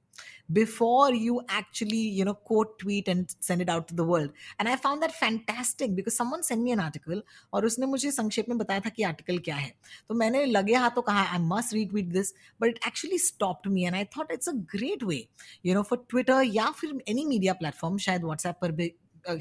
before 0.50 1.14
you 1.14 1.42
actually, 1.50 2.02
you 2.18 2.26
know, 2.26 2.34
quote, 2.34 2.78
tweet 2.80 3.08
and 3.08 3.36
send 3.40 3.62
it 3.62 3.70
out 3.70 3.88
to 3.88 3.96
the 3.96 4.04
world. 4.04 4.30
And 4.60 4.70
i 4.70 4.76
found 4.76 5.02
that 5.02 5.14
fantastic 5.14 5.96
because 5.96 6.16
someone 6.16 6.44
sent 6.44 6.62
me 6.62 6.72
an 6.72 6.80
article 6.80 7.22
और 7.54 7.66
उसने 7.66 7.86
मुझे 7.86 8.12
संक्षेप 8.12 8.50
में 8.50 8.58
बताया 8.58 8.80
था 8.80 8.90
कि 8.90 9.04
article 9.04 9.38
क्या 9.40 9.56
है। 9.56 9.74
तो 10.10 10.16
मैंने 10.16 10.46
लगे 10.46 10.76
हाथों 10.76 11.02
कहा 11.02 11.24
I 11.24 11.40
must 11.48 11.74
retweet 11.74 12.06
this 12.06 12.34
but 12.62 12.70
it 12.70 12.80
actually 12.88 13.18
stopped 13.18 13.72
me 13.72 13.86
and 13.86 13.96
I 13.96 14.04
thought 14.18 14.32
it's 14.32 14.50
a 14.50 14.54
great 14.76 15.04
way 15.04 15.24
you 15.66 15.76
know 15.76 15.84
for 15.84 16.06
Twitter 16.10 16.42
या 16.46 16.70
फिर 16.72 17.02
एनी 17.08 17.26
मीडिया 17.26 17.54
प्लेटफॉर्म 17.54 17.98
शायद 17.98 18.24
व्हाट्सएप 18.24 18.56
पर 18.62 18.72
भी 18.72 18.92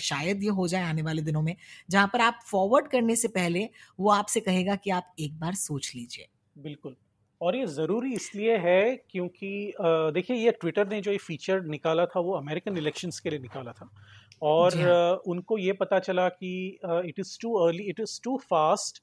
शायद 0.01 0.43
ये 0.43 0.51
हो 0.51 0.67
जाए 0.69 0.83
आने 0.83 1.03
वाले 1.03 1.23
दिनों 1.23 1.43
में, 1.43 1.57
जहाँ 1.91 2.11
पर 2.13 2.21
आप 2.21 2.41
फॉरवर्ड 2.47 2.89
करने 2.89 3.17
से 3.17 3.29
पहले 3.29 3.69
वो 4.01 4.11
आपसे 4.11 4.41
कहेगा 4.41 4.77
कि 4.77 4.91
आप 4.91 5.15
एक 5.21 5.39
बार 5.39 5.55
सोच 5.55 5.93
लीजिए। 5.95 6.27
बिल्कुल। 6.57 6.97
और 7.41 7.57
ये 7.57 7.67
ज़रूरी 7.67 8.13
इसलिए 8.15 8.57
है 8.57 8.97
क्योंकि 9.11 9.51
देखिए 10.15 10.37
ये 10.37 10.51
ट्विटर 10.51 10.89
ने 10.89 11.01
जो 11.01 11.13
ये 11.13 11.19
फीचर 11.19 11.63
निकाला 11.67 12.07
था 12.07 12.21
वो 12.21 12.33
अमेरिकन 12.33 12.79
इलेक्शंस 12.79 13.21
के 13.21 13.31
लिए 13.31 13.39
निकाला 13.39 13.73
था 13.73 13.91
और। 14.43 15.21
उनको 15.27 15.59
ये 15.59 15.73
पता 15.73 15.99
चला 15.99 16.29
कि 16.31 16.57
it 16.85 17.19
is 17.19 17.39
too 17.43 17.55
early 17.59 17.85
it 17.85 18.01
is 18.01 18.21
too 18.25 18.37
fast 18.51 19.03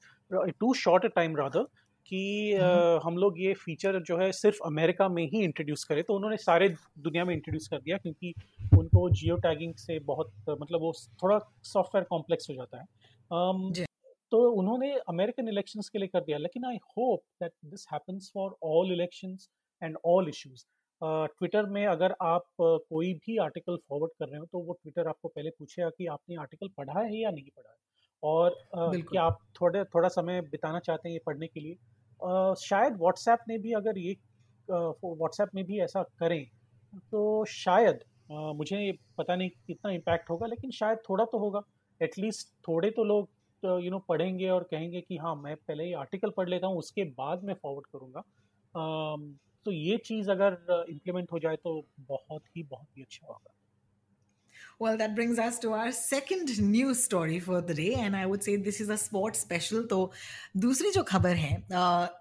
too 0.60 0.74
short 0.74 1.04
a 1.04 1.08
time 1.08 1.36
rather 1.36 1.66
कि 2.06 2.52
हम्म। 2.54 3.00
हम 3.04 3.16
लोग 3.16 3.40
ये 3.40 3.52
फीचर 3.54 3.98
जो 4.00 4.16
है 4.18 4.30
सिर्फ़ 4.32 4.58
अमेरिका 4.66 5.08
में 5.08 5.22
ही 5.24 5.42
इंट्रोड्यूस 5.44 5.84
करें 5.84 6.02
तो 6.04 6.14
उन्होंने 6.14 6.36
सारे 6.36 6.68
दुनिया 6.98 7.24
में 7.24 7.34
इंट्रोड्यूस 7.34 7.68
कर 7.68 7.78
दिया 7.78 7.96
क्योंकि 7.96 8.34
उनको 8.78 9.08
जियो 9.10 9.36
टैगिंग 9.36 9.74
से 9.76 9.98
बहुत 10.04 10.32
मतलब 10.50 10.80
वो 10.80 10.92
थोड़ा 11.22 11.38
सॉफ्टवेयर 11.64 12.06
कॉम्प्लेक्स 12.10 12.50
हो 12.50 12.54
जाता 12.54 12.78
है 12.78 12.86
um, 13.30 13.86
तो 14.34 14.38
उन्होंने 14.50 14.88
अमेरिकन 15.08 15.48
इलेक्शंस 15.48 15.88
के 15.88 15.98
लिए 15.98 16.08
कर 16.08 16.20
दिया। 16.20 16.38
लेकिन 16.38 16.64
I 16.66 16.76
hope 16.76 17.20
that 17.42 17.52
this 17.64 17.86
happens 17.92 18.30
for 18.34 18.56
all 18.64 18.92
elections 18.92 19.48
and 19.82 19.96
all 20.04 20.28
issues 20.28 20.64
Twitter 21.02 21.66
में 21.66 21.84
अगर 21.86 22.14
आप 22.22 22.46
कोई 22.60 23.12
भी 23.16 23.36
आर्टिकल 23.36 23.76
फॉरवर्ड 23.88 24.12
कर 24.18 24.28
रहे 24.28 24.38
हो 24.38 24.46
तो 24.46 24.58
वो 24.58 24.72
ट्विटर 24.72 25.08
आपको 25.08 25.28
पहले 25.28 25.50
पूछेगा 25.50 25.88
कि 25.88 26.06
आपने 26.06 26.36
आर्टिकल 26.36 26.68
पढ़ा 26.78 27.00
है 27.00 27.20
या 27.20 27.30
नहीं 27.30 27.50
पढ़ा 27.56 27.70
है? 27.70 27.76
और 28.22 28.56
uh, 28.78 29.02
कि 29.10 29.16
आप 29.16 29.38
थोड़े 29.60 29.84
थोड़ा 29.84 30.08
समय 30.08 30.40
बिताना 30.40 30.78
चाहते 30.78 31.08
हैं 31.08 31.14
ये 31.14 31.20
पढ़ने 31.26 31.46
के 31.46 31.60
लिए। 31.60 31.76
uh, 32.20 32.54
शायद 32.56 32.96
व्हाट्सएप 32.96 33.44
ने 33.48 33.58
भी 33.58 33.72
अगर 33.72 33.98
ये 33.98 34.16
व्हाट्सएप 34.68 35.48
uh, 35.48 35.54
में 35.54 35.64
भी 35.64 35.80
ऐसा 35.80 36.02
करें 36.18 36.44
तो 37.12 37.44
शायद 37.44 38.00
मुझे 38.30 38.92
पता 39.18 39.36
नहीं 39.36 39.50
कितना 39.66 39.92
इम्पैक्ट 39.92 40.30
होगा 40.30 40.46
लेकिन 40.46 40.70
शायद 40.70 40.98
थोड़ा 41.08 41.24
तो 41.24 41.38
होगा। 41.38 41.62
एटलीस्ट 42.00 42.48
थोड़े 42.68 42.90
तो 42.90 43.04
लोग 43.04 43.28
यू 43.64 43.90
नो 43.90 43.98
पढ़ेंगे 43.98 44.48
और 44.48 44.64
कहेंगे 44.64 45.00
कि 45.00 45.16
हाँ 45.16 45.34
मैं 45.36 45.56
पहले 45.56 45.84
ही 45.84 45.92
आर्टिकल 45.92 46.30
पढ़ 46.30 46.48
लेता 46.48 46.66
हूँ, 46.66 46.78
उसके 46.78 47.04
बाद 47.04 47.44
मैं 47.44 47.54
फॉरवर्ड 47.54 47.86
करूँगा। 47.86 48.22
तो 49.66 49.72
ये 49.72 49.96
चीज़ 49.98 50.30
अगर 50.30 50.86
इम्प्लीमेंट 50.90 51.32
हो 51.32 51.38
जाए 51.38 51.56
तो 51.56 51.86
बहुत 52.00 52.42
ही 52.56 52.62
बहुत 52.62 52.86
ही 52.96 53.02
अच्छा 53.02 53.26
होगा। 53.26 53.52
Well, 54.79 54.95
that 54.95 55.13
brings 55.13 55.39
us 55.39 55.59
to 55.59 55.73
our 55.73 55.91
second 55.91 56.57
news 56.61 57.03
story 57.03 57.39
for 57.39 57.59
the 57.61 57.73
day, 57.73 57.95
and 57.95 58.15
I 58.15 58.25
would 58.25 58.41
say 58.41 58.55
this 58.57 58.79
is 58.79 58.89
a 58.89 58.97
sports 58.97 59.39
special. 59.39 59.81
तो 59.87 60.11
दूसरी 60.57 60.91
जो 60.91 61.03
खबर 61.03 61.35
है 61.35 61.51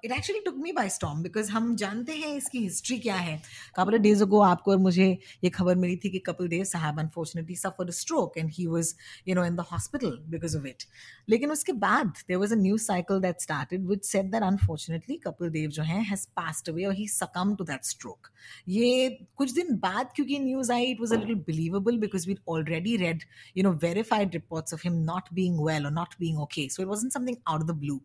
it 0.04 0.12
actually 0.12 0.40
took 0.44 0.54
me 0.62 0.72
by 0.72 0.88
storm 0.90 1.22
because 1.22 1.50
हम 1.50 1.74
जानते 1.76 2.12
हैं 2.14 2.34
इसकी 2.36 2.58
हिस्ट्री 2.58 2.98
क्या 2.98 3.16
है 3.16 3.40
कपल 3.76 3.98
डेज 3.98 4.22
अगो 4.22 4.40
आपको 4.42 4.70
और 4.70 4.78
मुझे 4.78 5.06
ये 5.44 5.50
खबर 5.50 5.74
मिली 5.76 5.96
थी 6.04 6.10
कि 6.10 6.18
कपिल 6.26 6.48
देव 6.48 6.64
साहब 6.64 6.98
unfortunately 7.00 7.56
suffer 7.56 7.90
stroke 8.00 8.38
and 8.38 8.50
he 8.54 8.66
was 8.66 8.94
you 9.28 9.34
know 9.34 9.44
in 9.44 9.56
the 9.56 9.66
hospital 9.72 10.18
because 10.30 10.56
of 10.56 10.66
it 10.66 10.82
लेकिन 11.28 11.50
उसके 11.50 11.72
बाद 11.86 12.12
there 12.28 12.36
was 12.36 12.52
a 12.52 12.56
news 12.56 12.80
cycle 12.80 13.20
that 13.20 13.40
started 13.42 13.86
which 13.88 14.04
set 14.04 14.30
that 14.32 14.42
unfortunately 14.42 15.16
Kapil 15.26 15.50
Dev 15.50 15.70
जो 15.70 15.82
है 15.82 16.02
हैज 16.10 16.26
पास्ड 16.36 16.68
अवे 16.70 16.84
और 16.84 16.94
ही 16.94 17.08
सकम 17.08 17.54
टू 17.56 17.64
दैट 17.64 17.84
स्ट्रोक 17.84 18.30
ये 18.68 19.08
कुछ 19.36 19.52
दिन 19.52 19.76
बाद 19.78 20.10
क्योंकि 20.16 20.38
news 20.38 20.70
I 20.70 20.84
it 20.84 21.00
was 21.00 21.12
a 21.12 21.16
little 21.16 21.42
believable 21.46 21.98
because 21.98 22.28
we 22.28 22.34
already 22.53 22.97
read, 22.97 23.25
you 23.53 23.63
know, 23.63 23.73
verified 23.85 24.37
reports 24.39 24.77
of 24.77 24.81
him 24.81 25.03
not 25.05 25.33
being 25.33 25.57
well 25.69 25.87
or 25.87 25.91
not 25.91 26.15
being 26.19 26.37
okay. 26.47 26.67
So 26.67 26.83
it 26.83 26.93
wasn't 26.93 27.13
something 27.13 27.41
out 27.47 27.61
of 27.61 27.67
the 27.67 27.79
blue. 27.85 28.01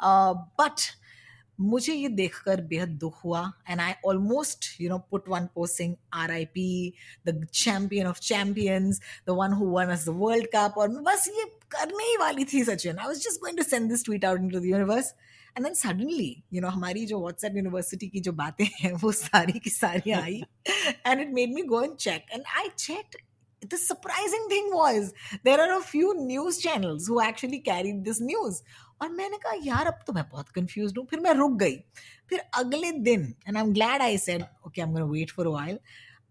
Uh, 0.00 0.34
but 0.56 0.90
मुझे 1.60 1.94
ये 1.94 2.08
देखकर 2.08 2.60
बेहद 2.66 2.88
दुख 3.00 3.24
हुआ 3.24 3.40
and 3.68 3.80
I 3.80 3.92
almost 4.06 4.64
you 4.80 4.88
know 4.90 4.98
put 5.10 5.28
one 5.28 5.46
posting 5.54 5.94
R 6.20 6.30
I 6.30 6.44
P 6.54 6.92
the 7.28 7.44
champion 7.52 8.06
of 8.06 8.20
champions 8.20 9.00
the 9.28 9.36
one 9.40 9.52
who 9.60 9.66
won 9.76 9.90
us 9.96 10.04
the 10.08 10.14
world 10.22 10.46
cup 10.54 10.78
और 10.78 10.88
बस 11.08 11.28
ये 11.38 11.44
करने 11.76 12.04
ही 12.04 12.16
वाली 12.20 12.44
थी 12.52 12.64
Sachin 12.64 12.98
I 12.98 13.06
was 13.06 13.20
just 13.26 13.40
going 13.40 13.58
to 13.58 13.64
send 13.64 13.88
this 13.90 14.04
tweet 14.04 14.24
out 14.24 14.40
into 14.40 14.60
the 14.60 14.64
universe 14.66 15.14
and 15.56 15.64
then 15.64 15.74
suddenly 15.74 16.34
you 16.52 16.62
know 16.62 16.68
हमारी 16.68 17.04
जो 17.06 17.20
WhatsApp 17.20 17.56
university 17.56 18.08
की 18.08 18.20
जो 18.28 18.32
बातें 18.42 18.64
हैं 18.80 18.92
वो 19.02 19.12
सारी 19.12 19.58
की 19.58 19.70
सारी 19.70 20.12
I 20.22 20.42
and 21.06 21.20
it 21.20 21.28
made 21.34 21.54
me 21.54 21.62
go 21.74 21.82
and 21.82 21.96
check 21.96 22.32
and 22.32 22.42
I 22.58 22.68
check 22.78 23.16
the 23.70 23.78
surprising 23.78 24.48
thing 24.48 24.70
was 24.72 25.12
there 25.44 25.60
are 25.60 25.78
a 25.78 25.82
few 25.82 26.14
news 26.20 26.58
channels 26.58 27.06
who 27.06 27.20
actually 27.20 27.60
carried 27.60 28.04
this 28.04 28.20
news. 28.20 28.62
और 29.02 29.08
मैंने 29.08 29.38
कहा 29.38 29.52
यार 29.64 29.86
अब 29.86 30.04
तो 30.06 30.12
मैं 30.12 30.24
बहुत 30.30 30.48
कंफ्यूज 30.48 30.94
हूँ. 30.98 31.06
फिर 31.06 31.20
मैं 31.20 31.34
रुक 31.34 31.52
गई। 31.52 31.76
फिर 32.28 32.38
अगले 32.38 32.92
दिन 32.92 33.34
and 33.48 33.56
I 33.56 33.62
am 33.62 33.72
glad 33.72 34.02
I 34.02 34.18
said 34.18 34.44
okay 34.66 34.82
I 34.82 34.88
am 34.88 34.92
gonna 34.92 35.04
wait 35.04 35.30
for 35.30 35.46
a 35.46 35.78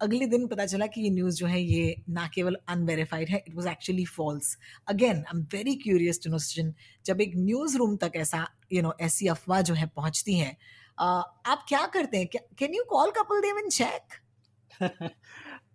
अगले 0.01 0.25
दिन 0.25 0.47
पता 0.47 0.65
चला 0.65 0.87
कि 0.87 1.01
ये 1.01 1.09
न्यूज़ 1.09 1.35
जो 1.35 1.45
है 1.45 1.61
ये 1.61 2.03
ना 2.09 2.27
केवल 2.27 2.57
अनवेरीफाइड 2.67 3.29
है 3.29 3.43
it 3.47 3.55
was 3.55 3.67
actually 3.67 4.05
false 4.05 4.57
again 4.87 5.15
I 5.15 5.37
am 5.37 5.41
very 5.41 5.75
curious 5.75 6.19
to 6.23 6.31
know 6.31 6.71
जब 7.05 7.21
एक 7.21 7.31
न्यूज़ 7.35 7.77
रूम 7.77 7.95
तक 7.95 8.11
ऐसा 8.15 8.37
यू 8.37 8.75
you 8.75 8.83
नो 8.83 8.89
know, 8.89 9.01
ऐसी 9.01 9.27
अफवाह 9.27 9.61
जो 9.61 9.73
है 9.73 9.87
पहुँचती 9.87 10.37
है 10.37 10.57
uh, 11.01 11.23
आप 11.45 11.65
क्या 11.67 11.85
करते 11.85 12.17
हैं? 12.17 12.27
Can 12.59 12.75
you 12.75 12.83
call 12.83 13.11
Kapil 13.11 13.41
Dev 13.41 13.57
in 13.57 13.69
check 13.69 14.19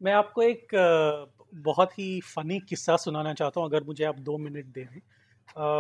मैं 0.03 0.13
आपको 0.13 0.43
एक 0.43 0.69
बहुत 1.65 1.99
ही 1.99 2.21
फनी 2.27 2.59
किस्सा 2.61 2.97
सुनाना 2.97 3.33
चाहता 3.35 3.61
हूँ 3.61 3.69
अगर 3.69 3.85
मुझे 3.85 4.05
आप 4.05 4.19
दो 4.21 4.37
मिनट 4.39 4.67
दे 4.75 4.85
दें। 4.85 5.01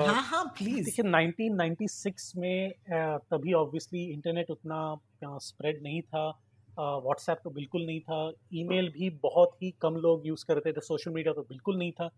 हाँ 0.04 0.22
हाँ 0.22 0.44
प्लीज़ 0.58 0.84
देखिए 0.84 1.04
1996 1.04 2.32
में 2.36 2.72
तभी 3.30 3.52
ऑब्वियसली 3.52 4.04
इंटरनेट 4.12 4.50
उतना 4.50 5.38
स्प्रेड 5.40 5.82
नहीं 5.82 6.02
था। 6.02 6.28
व्हाट्सएप 6.78 7.38
तो 7.44 7.50
बिल्कुल 7.50 7.86
नहीं 7.86 8.00
था। 8.00 8.30
ईमेल 8.54 8.88
भी 8.92 9.10
बहुत 9.22 9.52
ही 9.62 9.70
कम 9.80 9.96
लोग 9.96 10.26
यूज़ 10.26 10.44
करते 10.48 10.72
थे। 10.72 10.80
सोशल 10.80 11.10
मीडिया 11.12 11.34
तो 11.34 11.42
बिल्कुल 11.42 11.78
नहीं 11.78 11.92
था। 11.92 12.08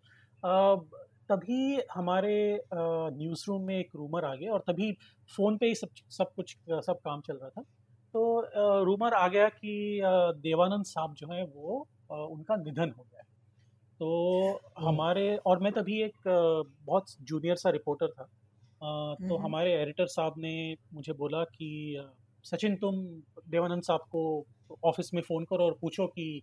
तभी 1.30 1.80
हमारे 1.94 2.34
न्यूज़ 2.74 3.44
रूम 3.48 3.62
में 3.62 3.76
एक 3.78 3.90
रूमर 3.96 4.24
आ 4.24 4.34
गया 4.34 4.52
और 4.52 4.64
तभी 4.68 4.92
फ़ोन 5.30 5.56
पे 5.58 5.66
ही 5.66 5.74
सब 5.74 5.88
सब 6.10 6.32
कुछ 6.36 6.56
सब 6.86 7.00
काम 7.04 7.20
चल 7.20 7.36
रहा 7.36 7.50
था। 7.50 7.62
तो 8.14 8.84
रूमर 8.84 9.14
आ 9.14 9.26
गया 9.28 9.48
कि 9.48 10.00
देवानंद 10.42 10.84
साहब 10.86 11.14
जो 11.14 11.32
है 11.32 11.44
वो 11.46 11.86
उनका 12.10 12.56
निधन 12.56 12.90
हो 12.98 13.02
गया। 13.04 13.22
तो 14.00 14.08
हमारे 14.78 15.36
और 15.46 15.58
मैं 15.58 15.72
तभी 15.72 16.02
एक 16.02 16.28
बहुत 16.28 17.04
जूनियर 17.22 17.56
सा 17.56 17.70
रिपोर्टर 17.70 18.08
था। 18.08 18.26
तो 19.28 19.36
हमारे 19.36 19.72
एडिटर 19.74 20.06
साहब 20.06 20.34
ने 20.38 20.52
मुझे 20.94 21.12
बोला 21.12 21.44
कि 21.44 21.70
सचिन 22.44 22.76
तुम 22.76 22.96
देवानंद 23.48 23.82
साहब 23.82 24.00
को 24.10 24.22
ऑफ़िस 24.84 25.10
में 25.14 25.22
फ़ोन 25.22 25.44
करो 25.44 25.64
और 25.64 25.78
पूछो 25.80 26.06
कि 26.06 26.42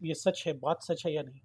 ये 0.00 0.14
सच 0.14 0.44
है 0.46 0.52
बात 0.58 0.82
सच 0.82 1.02
है 1.06 1.14
या 1.14 1.22
नहीं? 1.22 1.40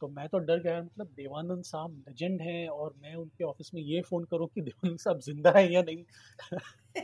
तो 0.00 0.08
मैं 0.08 0.28
तो 0.28 0.38
डर 0.38 0.60
गया 0.62 0.82
मतलब 0.82 1.06
देवानंद 1.06 1.64
साहब 1.64 1.92
लेजेंड 2.08 2.40
हैं 2.42 2.68
और 2.68 2.94
मैं 3.02 3.14
उनके 3.14 3.44
ऑफ़िस 3.44 3.70
में 3.74 3.82
ये 3.82 4.00
फ़ोन 4.00 4.24
करूँ 4.24 4.46
कि 4.48 4.60
देवानंद 4.60 4.98
साहब 4.98 5.20
ज़िंदा 5.20 5.52
है 5.56 5.72
या 5.72 5.82
नहीं? 5.82 6.04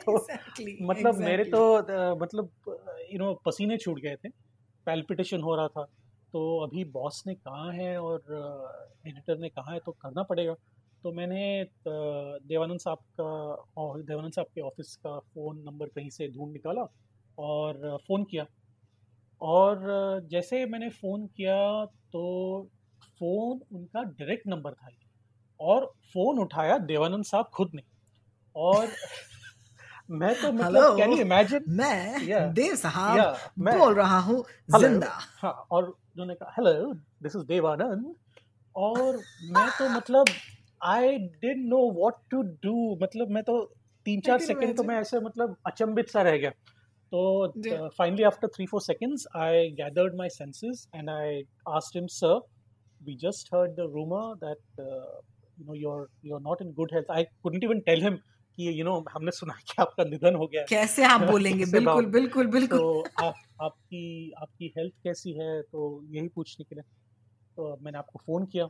तो 0.06 0.18
exactly, 0.18 0.72
मतलब 0.82 1.14
exactly. 1.14 1.24
मेरे 1.24 1.44
तो 1.44 1.60
मतलब 2.24 2.50
यू 3.12 3.18
नो 3.18 3.34
पसीने 3.46 3.76
छूट 3.76 4.00
गए 4.00 4.16
थे। 4.16 4.28
पैल्पिटेशन 4.86 5.40
हो 5.40 5.56
रहा 5.56 5.68
था। 5.68 5.86
तो 6.32 6.58
अभी 6.60 6.84
बॉस 6.92 7.22
ने 7.26 7.34
कहा 7.34 7.70
है 7.72 7.96
और 8.00 8.22
एडिटर 9.06 9.38
ने 9.38 9.48
कहा 9.48 9.72
है 9.72 9.78
तो 9.86 9.92
करना 9.92 10.22
पड़ेगा। 10.22 10.54
तो 11.04 11.12
मैंने 11.12 11.40
देवानंद 11.88 12.80
साहब 12.80 12.98
का 13.20 13.24
और 13.82 14.02
देवानंद 14.02 14.32
साहब 14.32 14.46
के 14.54 14.60
ऑफ़िस 14.60 14.94
का 14.96 15.18
फ़ोन 15.18 15.62
नंबर 15.66 15.86
कहीं 15.86 16.10
से 16.10 16.28
ढूंढ 16.28 16.52
निकाला 16.52 16.86
और 17.38 17.98
फ़ोन 18.06 18.24
किया। 18.24 18.46
और 19.42 20.26
जैसे 20.30 20.64
मैंने 20.66 20.88
फ़ोन 20.90 21.26
किया 21.36 21.84
तो 21.84 22.22
फ़ोन 23.18 23.60
उनका 23.72 24.02
डायरेक्ट 24.02 24.46
नंबर 24.46 24.72
था 24.72 24.88
और 25.60 25.86
फ़ोन 26.12 26.38
उठाया 26.38 26.78
देवानंद 26.86 27.24
साहब 27.24 27.50
खुद 27.54 27.70
ने। 27.74 27.82
और 28.56 28.86
मैं 30.10 30.34
तो 30.40 30.50
मतलब 30.52 30.96
कैन 30.96 31.12
यू 31.12 31.18
इमेजिन 31.20 31.64
मैं 31.76 32.26
yeah, 32.26 32.52
देव 32.54 32.74
साहब 32.76 33.16
yeah, 33.18 33.48
मैं 33.58 33.78
बोल 33.78 33.94
रहा 33.94 34.18
हूँ 34.20 34.44
ज़िंदा। 34.78 35.08
हाँ 35.40 35.52
और 35.70 35.84
उन्होंने 35.84 36.34
कहा 36.34 36.52
हेलो 36.58 36.92
दिस 37.22 37.36
इज़ 37.36 37.44
देवानंद 37.46 38.14
और 38.74 39.16
मैं 39.50 39.68
तो 39.78 39.88
मतलब 39.88 40.26
I 40.84 41.16
did 41.18 41.66
know 41.68 41.80
what 41.92 42.14
to 42.30 42.42
do 42.64 42.98
मतलब 43.02 43.30
मैं 43.30 43.42
तो 43.42 43.60
तीन 44.06 44.20
चार 44.26 44.38
सेकंड 44.40 44.76
तो 44.76 44.82
मैं 44.84 45.00
ऐसे 45.00 45.20
मतलब 45.20 45.56
अचंभित 45.66 46.10
सा 46.10 46.22
रह 46.22 46.36
गया। 46.36 46.50
तो 47.12 47.88
finally 47.98 48.22
after 48.24 48.48
three 48.54 48.66
four 48.66 48.80
seconds 48.82 49.26
I 49.36 49.68
gathered 49.80 50.16
my 50.16 50.28
senses 50.28 50.86
and 50.94 51.10
I 51.10 51.42
asked 51.76 51.96
him 51.96 52.06
sir 52.12 52.40
we 53.00 53.14
just 53.22 53.54
heard 53.54 53.70
the 53.72 53.90
rumour 53.94 54.34
that 54.44 54.80
you 54.80 55.64
know 55.66 55.74
you 55.74 55.90
are 55.90 56.06
you 56.24 56.34
are 56.34 56.40
not 56.42 56.62
in 56.62 56.72
good 56.78 56.94
health 56.94 57.10
I 57.10 57.24
couldn't 57.42 57.64
even 57.64 57.80
tell 57.86 58.02
him 58.02 58.18
कि 58.56 58.68
you 58.68 58.72
you 58.72 58.84
know 58.84 58.90
know, 58.90 59.10
हमने 59.12 59.30
सुना 59.30 59.54
कि 59.54 59.74
आपका 59.82 60.04
निधन 60.04 60.34
हो 60.34 60.46
गया 60.46 60.62
कैसे 60.68 61.04
आप 61.04 61.20
बोलेंगे? 61.20 61.64
बिल्कुल 61.64 62.06
बिल्कुल 62.06 62.46
बिल्कुल। 62.46 62.78
तो 62.78 63.24
आप, 63.24 63.34
आपकी 63.62 64.32
आपकी 64.42 64.72
हेल्थ 64.78 64.92
कैसी 65.04 65.32
है? 65.32 65.62
तो 65.62 66.04
यही 66.10 66.28
पूछने 66.28 66.64
के 66.64 66.74
लिए। 66.74 66.82
तो 67.56 67.76
मैंने 67.82 67.98
आपको 67.98 68.18
फ़ोन 68.18 68.46
किया। 68.46 68.66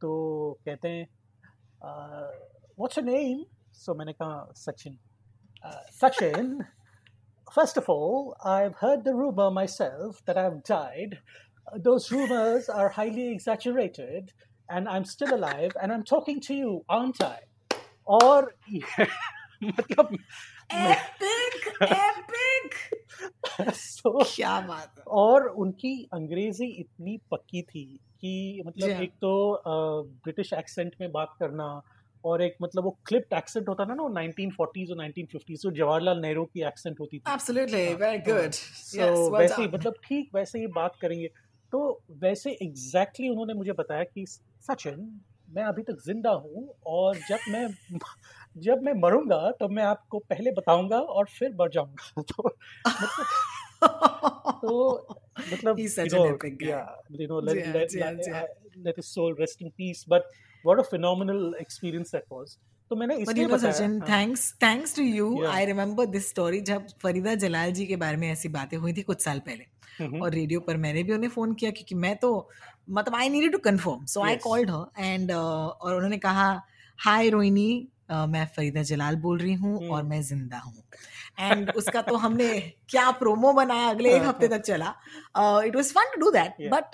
तो 0.00 0.58
कहते 0.64 0.88
हैं 0.88 1.06
व्हाट्स 2.78 2.98
योर 2.98 3.06
नेम 3.06 3.44
सो 3.72 3.94
मैंने 3.94 4.12
कहा 4.12 4.52
Sachin. 4.56 4.98
Sachin 6.00 6.64
first 7.54 7.78
of 7.78 7.90
all 7.90 8.32
I 8.50 8.62
have 8.62 8.72
heard 8.82 9.00
the 9.00 9.08
rumour 9.08 9.50
myself 9.50 10.20
that 10.26 10.36
I 10.36 10.44
have 10.44 10.54
died 10.70 11.16
those 11.80 12.12
rumours 12.12 12.70
are 12.70 12.90
highly 12.92 13.30
exaggerated 13.32 14.30
and 14.70 14.88
I 14.88 14.96
am 14.96 15.02
still 15.02 15.32
alive 15.32 15.72
and 15.82 15.90
I 15.90 15.96
am 15.96 16.02
talking 16.10 16.40
to 16.48 16.54
you 16.54 16.84
aunt 16.90 17.22
I 17.22 17.51
और 18.06 18.54
मतलब 19.64 20.18
epic 20.72 21.82
epic 21.82 22.74
so, 23.74 24.36
क्या 24.36 24.60
बात 24.60 24.94
है। 24.98 25.04
और 25.08 25.46
उनकी 25.46 26.08
अंग्रेज़ी 26.12 26.66
इतनी 26.66 27.20
पक्की 27.30 27.62
थी 27.62 28.00
कि 28.20 28.62
मतलब 28.66 28.90
हाँ। 28.90 29.02
एक 29.02 29.10
तो 29.10 29.62
ब्रिटिश 29.66 30.52
एक्सेंट 30.52 30.94
में 31.00 31.12
बात 31.12 31.34
करना 31.40 31.82
और 32.24 32.42
एक 32.42 32.56
मतलब 32.62 32.84
वो 32.84 32.98
क्लिप्ड 33.06 33.32
एक्सेंट 33.32 33.68
होता 33.68 33.84
था 33.84 33.94
ना 33.94 34.02
वो 34.02 34.08
1940s 34.08 34.90
और 34.90 34.96
1950s 34.96 35.56
जो 35.56 35.70
जवाहरलाल 35.70 36.18
नेहरू 36.18 36.44
की 36.44 36.62
एक्सेंट 36.62 37.00
होती 37.00 37.18
थी। 37.18 37.32
एब्सोल्युटली 37.32 37.94
वेरी 37.94 38.18
गुड 38.18 38.50
सो 38.52 39.30
वैसे 39.30 39.62
ही 39.62 39.68
मतलब 39.68 39.94
ठीक 40.04 40.30
वैसे 40.34 40.58
ही 40.58 40.66
बात 40.66 40.96
करेंगे। 41.00 41.28
तो 41.72 42.02
वैसे 42.10 42.50
एग्जैक्टली 42.50 43.26
exactly 43.26 43.30
उन्होंने 43.30 43.54
मुझे 43.54 43.72
बताया 43.72 44.04
कि 44.04 44.26
सचिन 44.26 45.20
मैं 45.52 45.64
अभी 45.64 45.82
तक 45.82 45.96
ज़िंदा 46.06 46.30
हूँ 46.30 46.68
और 46.86 47.16
जब 47.28 47.40
मैं 47.48 47.66
जब 48.58 48.82
मैं 48.82 48.92
मरूँगा 48.94 49.50
तो 49.50 49.68
मैं 49.68 49.82
आपको 49.84 50.18
पहले 50.18 50.50
बताऊँगा 50.52 51.00
और 51.00 51.26
फिर 51.28 51.54
मर 51.54 51.70
जाऊँगा। 51.70 52.22
तो 52.22 52.50
मतलब, 53.00 53.26
तो 54.62 55.06
मतलब 55.46 55.76
दिस 66.06 66.30
स्टोरी 66.30 66.58
हाँ। 66.58 66.64
जब 66.64 66.86
फरीदा 67.02 67.34
जलाल 67.34 67.72
जी 67.72 67.86
के 67.86 67.96
बारे 67.96 68.16
में 68.16 68.28
ऐसी 68.32 68.48
बातें 68.48 68.76
हुई 68.76 68.92
थी 68.92 69.02
कुछ 69.02 69.22
साल 69.22 69.40
पहले। 69.40 69.66
और 70.00 70.30
रेडियो 70.34 70.60
पर 70.60 70.76
मैंने 70.76 71.02
भी 71.02 71.12
उन्हें 71.12 71.30
फ़ोन 71.30 71.54
किया 71.54 71.70
क्योंकि 71.70 71.94
मैं 71.94 72.16
तो 72.16 72.48
मतलब 72.90 73.14
I 73.14 73.28
needed 73.28 73.52
to 73.52 73.58
confirm 73.58 74.04
so 74.04 74.22
I 74.22 74.36
called 74.36 74.70
her 74.70 75.04
and 75.04 75.32
और 75.32 75.94
उन्होंने 75.94 76.18
कहा 76.18 76.62
हाय 76.98 77.28
रोहिणी 77.28 77.88
uh, 78.12 78.28
मैं 78.28 78.46
फरीदा 78.46 78.82
जलाल 78.82 79.16
बोल 79.16 79.38
रही 79.38 79.54
हूँ 79.54 79.76
हम्म। 79.78 79.90
और 79.90 80.02
मैं 80.02 80.22
ज़िंदा 80.22 80.58
हूँ. 80.58 80.82
एंड 81.40 81.70
उसका 81.70 82.02
तो 82.02 82.16
हमने 82.24 82.60
क्या 82.88 83.10
प्रोमो 83.10 83.52
बनाया 83.52 83.88
अगले 83.88 84.14
एक 84.16 84.22
हाँ, 84.22 84.28
हफ़्ते 84.28 84.46
हाँ. 84.46 84.58
तक 84.58 84.64
चला। 84.64 84.94
It 85.66 85.76
was 85.76 85.92
fun 85.92 86.10
to 86.14 86.20
do 86.20 86.30
that 86.30 86.56
but 86.70 86.90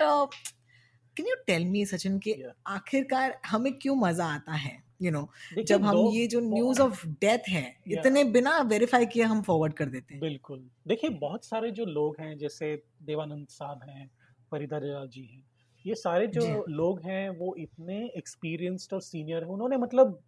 can 1.17 1.27
you 1.27 1.35
tell 1.47 1.65
me 1.65 1.85
Sachin 1.85 2.19
कि 2.19 2.33
Yeah. 2.33 2.53
आखिरकार 2.67 3.39
हमें 3.45 3.73
क्यों 3.73 3.95
मज़ा 3.95 4.25
आता 4.25 4.53
है? 4.53 4.88
यू 4.99 5.11
नो 5.11 5.27
जब 5.63 5.83
हम 5.83 5.97
ये 6.13 6.25
जो 6.27 6.39
न्यूज़ 6.41 6.81
ऑफ़ 6.81 7.05
डेथ 7.21 7.49
है 7.49 7.65
इतने 7.89 8.23
बिना 8.31 8.57
वेरीफाई 8.69 9.05
किए 9.05 9.23
हम 9.23 9.41
फॉरवर्ड 9.41 9.73
कर 9.73 9.89
देते 9.89 10.13
हैं। 10.13 10.21
बिल्कुल। 10.21 10.63
देखिए 10.87 11.09
बहुत 11.19 11.45
सारे 11.45 11.71
जो 11.71 11.85
लोग 11.87 12.15
हैं 12.19 12.37
जैसे 12.37 12.75
देवानंद 13.03 13.47
साहब 13.49 13.89
हैं 13.89 14.09
फरीदा 14.51 14.79
दयाल 14.79 15.07
जी 15.07 15.25
हैं 15.25 15.43
ये 15.85 15.95
सारे 15.95 16.27
जो 16.29 16.65
लोग 16.69 17.01
हैं 17.01 17.29
वो 17.37 17.53
इतने 17.59 17.99
एक्सपीरियंस्ड 18.17 18.93
और 18.93 19.01
सीनियर 19.01 19.43
हैं। 19.43 19.49
उन्होंने 19.49 19.77
मतलब 19.77 20.19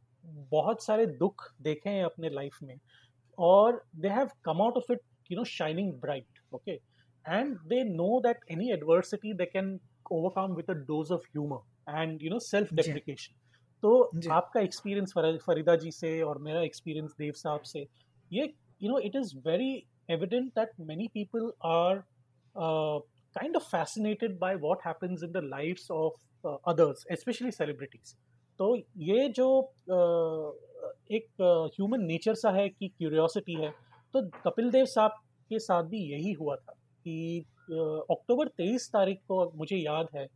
बहुत 0.51 0.83
सारे 0.83 1.05
दुख 1.17 1.43
देखे 1.61 1.89
हैं 1.89 2.03
अपने 2.03 2.29
लाइफ 2.29 2.57
में 2.63 2.77
और 3.37 3.83
they 3.95 4.09
have 4.09 4.29
come 4.45 4.61
out 4.61 4.77
of 4.77 4.91
it 4.91 5.01
you 5.31 5.37
know 5.37 5.43
shining 5.43 5.91
bright 6.01 6.39
okay 6.53 6.71
and 7.25 7.55
they 7.69 7.83
know 7.85 8.19
that 8.19 8.45
any 8.51 8.71
adversity 8.73 9.33
they 9.33 9.45
can 9.45 9.79
overcome 10.11 10.55
with 10.55 10.69
a 10.69 10.73
dose 10.87 11.11
of 11.11 11.25
humour 11.27 11.99
and 11.99 12.23
you 12.23 12.29
know 12.29 12.39
self 12.39 12.73
deprecation 12.73 13.35
तो 13.83 13.93
आपका 14.31 14.61
experience 14.61 15.13
Farida 15.45 15.75
जी 15.75 15.91
से 15.91 16.21
और 16.21 16.38
मेरा 16.41 16.61
experience 16.61 17.15
देव 17.19 17.33
साहब 17.35 17.61
से 17.65 17.88
ये 18.31 18.53
you 18.81 18.89
know 18.89 19.00
it 19.00 19.15
is 19.15 19.35
very 19.47 19.71
evident 20.09 20.51
that 20.55 20.71
many 20.81 21.07
people 21.13 21.51
are 21.67 22.03
kind 22.55 23.55
of 23.55 23.70
fascinated 23.72 24.37
by 24.39 24.55
what 24.67 24.85
happens 24.85 25.24
in 25.24 25.31
the 25.31 25.44
life 25.46 25.91
of 25.91 26.48
others 26.65 27.05
specially 27.13 27.51
celebrities 27.51 28.15
तो 28.59 28.75
ये 29.00 29.27
जो 29.29 29.48
uh, 29.89 31.13
एक 31.15 31.27
ह्यूमन 31.41 32.00
uh, 32.00 32.07
नेचर 32.07 32.35
सा 32.35 32.50
है 32.51 32.67
कि 32.70 32.87
क्यूरियोसिटी 32.87 33.53
है 33.53 33.72
तो 34.13 34.22
कपिल 34.44 34.70
देव 34.72 34.85
साहब 34.85 35.11
के 35.51 35.59
साथ 35.59 35.83
भी 35.83 36.01
यही 36.11 36.33
हुआ 36.33 36.55
था 36.55 36.74
कि 37.05 37.46
अक्टूबर 37.70 38.48
uh, 38.48 38.53
23 38.59 38.87
तारीख 38.94 39.20
को 39.27 39.51
मुझे 39.55 39.77
याद 39.77 40.07
है 40.15 40.27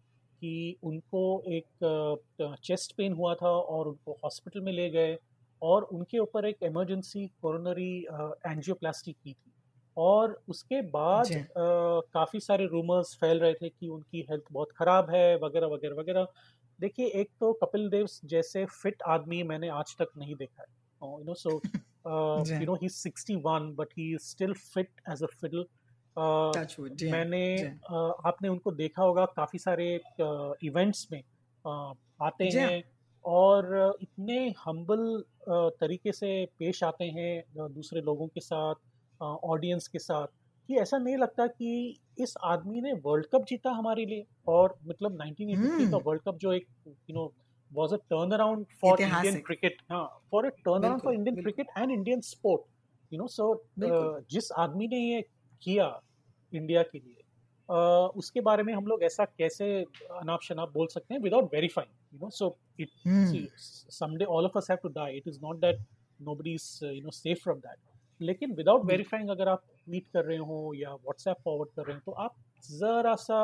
कि 0.46 0.78
उनको 0.84 1.22
एक 1.50 2.58
चेस्ट 2.64 2.96
पेन 2.98 3.14
हुआ 3.14 3.34
था 3.36 3.50
और 3.50 3.88
उनको 3.88 4.18
हॉस्पिटल 4.24 4.62
में 4.62 4.72
ले 4.74 4.90
गए 4.90 5.18
और 5.62 5.84
उनके 5.94 6.20
ऊपर 6.20 6.46
एक 6.46 6.64
इमरजेंसी 6.64 7.26
कोरोनरी 7.42 7.94
एंजियोप्लास्टी 8.00 9.12
की 9.14 9.34
थी। 9.34 9.52
और 9.98 10.38
उसके 10.50 10.82
बाद 10.92 11.28
काफ़ी 12.14 12.40
सारे 12.40 12.66
रूमर्स 12.68 13.16
फैल 13.22 13.40
रहे 13.40 13.54
थे 13.54 13.70
कि 13.70 13.88
उनकी 13.88 14.26
हेल्थ 14.30 14.44
बहुत 14.52 14.72
ख़राब 14.78 15.10
है 15.12 15.36
वगैरह 15.44 15.68
वगैरह 15.68 15.96
वगैरह। 15.96 16.28
देखिए 16.80 17.08
एक 17.22 17.30
तो 17.40 17.52
कपिल 17.62 17.90
देव 17.90 18.08
जैसे 18.26 18.66
फिट 18.74 19.02
आदमी 19.10 19.42
मैंने 19.44 19.70
आज 19.72 19.96
तक 20.00 20.10
नहीं 20.18 20.36
देखा 20.36 20.62
है। 20.62 20.68
You 21.02 21.24
know 21.24 21.34
so 21.34 21.52
you 21.52 22.66
know 22.66 22.76
he 22.82 22.90
61 22.90 23.72
but 23.78 23.94
he 23.98 24.12
is 24.14 24.22
still 24.24 24.54
fit 24.54 25.02
as 25.12 25.24
a 25.24 25.28
fiddle 25.42 25.66
हाँ, 26.18 26.52
मैंने 27.04 27.46
आपने 28.26 28.48
उनको 28.48 28.72
देखा 28.74 29.04
होगा 29.04 29.26
काफ़ी 29.36 29.60
सारे 29.60 29.94
इवेंट्स 30.64 31.08
में 31.12 31.22
आते 31.66 32.46
हाँ। 32.46 32.62
हैं 32.62 32.84
और 33.26 33.98
इतने 34.02 34.38
हम्बल 34.60 35.24
तरीके 35.80 36.12
से 36.12 36.30
पेश 36.60 36.84
आते 36.84 37.06
हैं 37.10 37.44
दूसरे 37.58 38.02
लोगों 38.02 38.28
के 38.28 38.42
साथ 38.42 38.76
ऑडियंस 39.22 39.88
के 39.88 40.00
साथ 40.00 40.28
कि 40.70 40.76
ऐसा 40.76 40.98
नहीं 40.98 41.18
लगता 41.18 41.48
कि 41.48 42.00
इस 42.20 42.34
आदमी 42.44 42.82
ने 42.82 42.94
वर्ल्ड 43.06 43.26
कप 43.34 43.46
जीता 43.50 43.72
हमारे 43.72 44.06
लिए 44.06 44.26
और 44.48 44.78
मतलब 44.88 45.18
1983 45.18 45.48
का 45.50 45.56
हम्म। 45.56 46.00
वर्ल्ड 46.06 46.22
कप 46.22 46.38
जो 46.38 46.54
एक 46.54 46.68
you 46.88 47.16
know 47.16 47.32
was 47.72 47.94
a 47.94 47.98
turn 48.10 48.32
around 48.32 48.66
for 48.82 49.02
Indian 49.02 49.40
cricket 49.42 49.78
हाँ 49.92 50.06
for 50.32 50.46
a 50.46 50.50
turn 50.50 50.84
around 50.84 51.02
for 51.02 51.14
Indian 51.14 51.42
cricket 51.42 51.68
and 51.78 51.92
Indian 51.92 52.22
sport 52.24 52.62
you 53.12 53.20
know 53.20 53.28
so 53.30 53.54
जिस 54.32 54.52
आदमी 54.58 54.88
ने 54.88 55.00
ये 55.00 55.24
किया 55.66 56.02
इंडिया 56.54 56.84
के 56.84 56.98
लिए। 56.98 57.22
अ, 57.70 58.12
उसके 58.16 58.42
बारे 58.42 58.64
में 58.64 58.74
हम 58.74 58.88
लोग 58.88 59.04
ऐसा 59.04 59.26
कैसे 59.26 59.84
अनाप 60.12 60.42
शनाप 60.42 60.74
बोल 60.74 60.88
सकते 60.88 61.14
हैं? 61.14 61.22
Without 61.22 61.54
verifying 61.54 61.92
you 62.14 62.20
know 62.20 62.30
so 62.30 62.58
it 62.80 62.90
hmm, 63.08 64.26
all 64.26 64.46
of 64.46 64.58
us 64.58 64.68
us 64.68 64.72
have 64.72 64.84
to 64.86 64.92
die. 64.98 65.12
It 65.22 65.28
is 65.32 65.40
not 65.44 65.62
that 65.64 65.82
nobody 66.30 66.54
is 66.58 66.68
uh, 66.84 66.92
you 66.92 67.04
know 67.06 67.16
safe 67.22 67.44
from 67.48 67.62
लेकिन 68.22 68.54
विदाउट 68.54 68.86
वेरीफाइंग 68.86 69.30
अगर 69.30 69.48
आप 69.48 69.64
ट्वीट 69.86 70.08
कर 70.14 70.26
रहे 70.26 70.38
हो 70.38 70.74
या 70.76 70.94
व्हाट्सएप 70.94 71.38
फॉरवर्ड 71.46 71.70
कर 71.76 71.84
रहे 71.86 71.96
हो 71.96 72.02
तो 72.06 72.12
आप 72.12 72.36
ज़रा 72.72 73.16
सा 73.16 73.40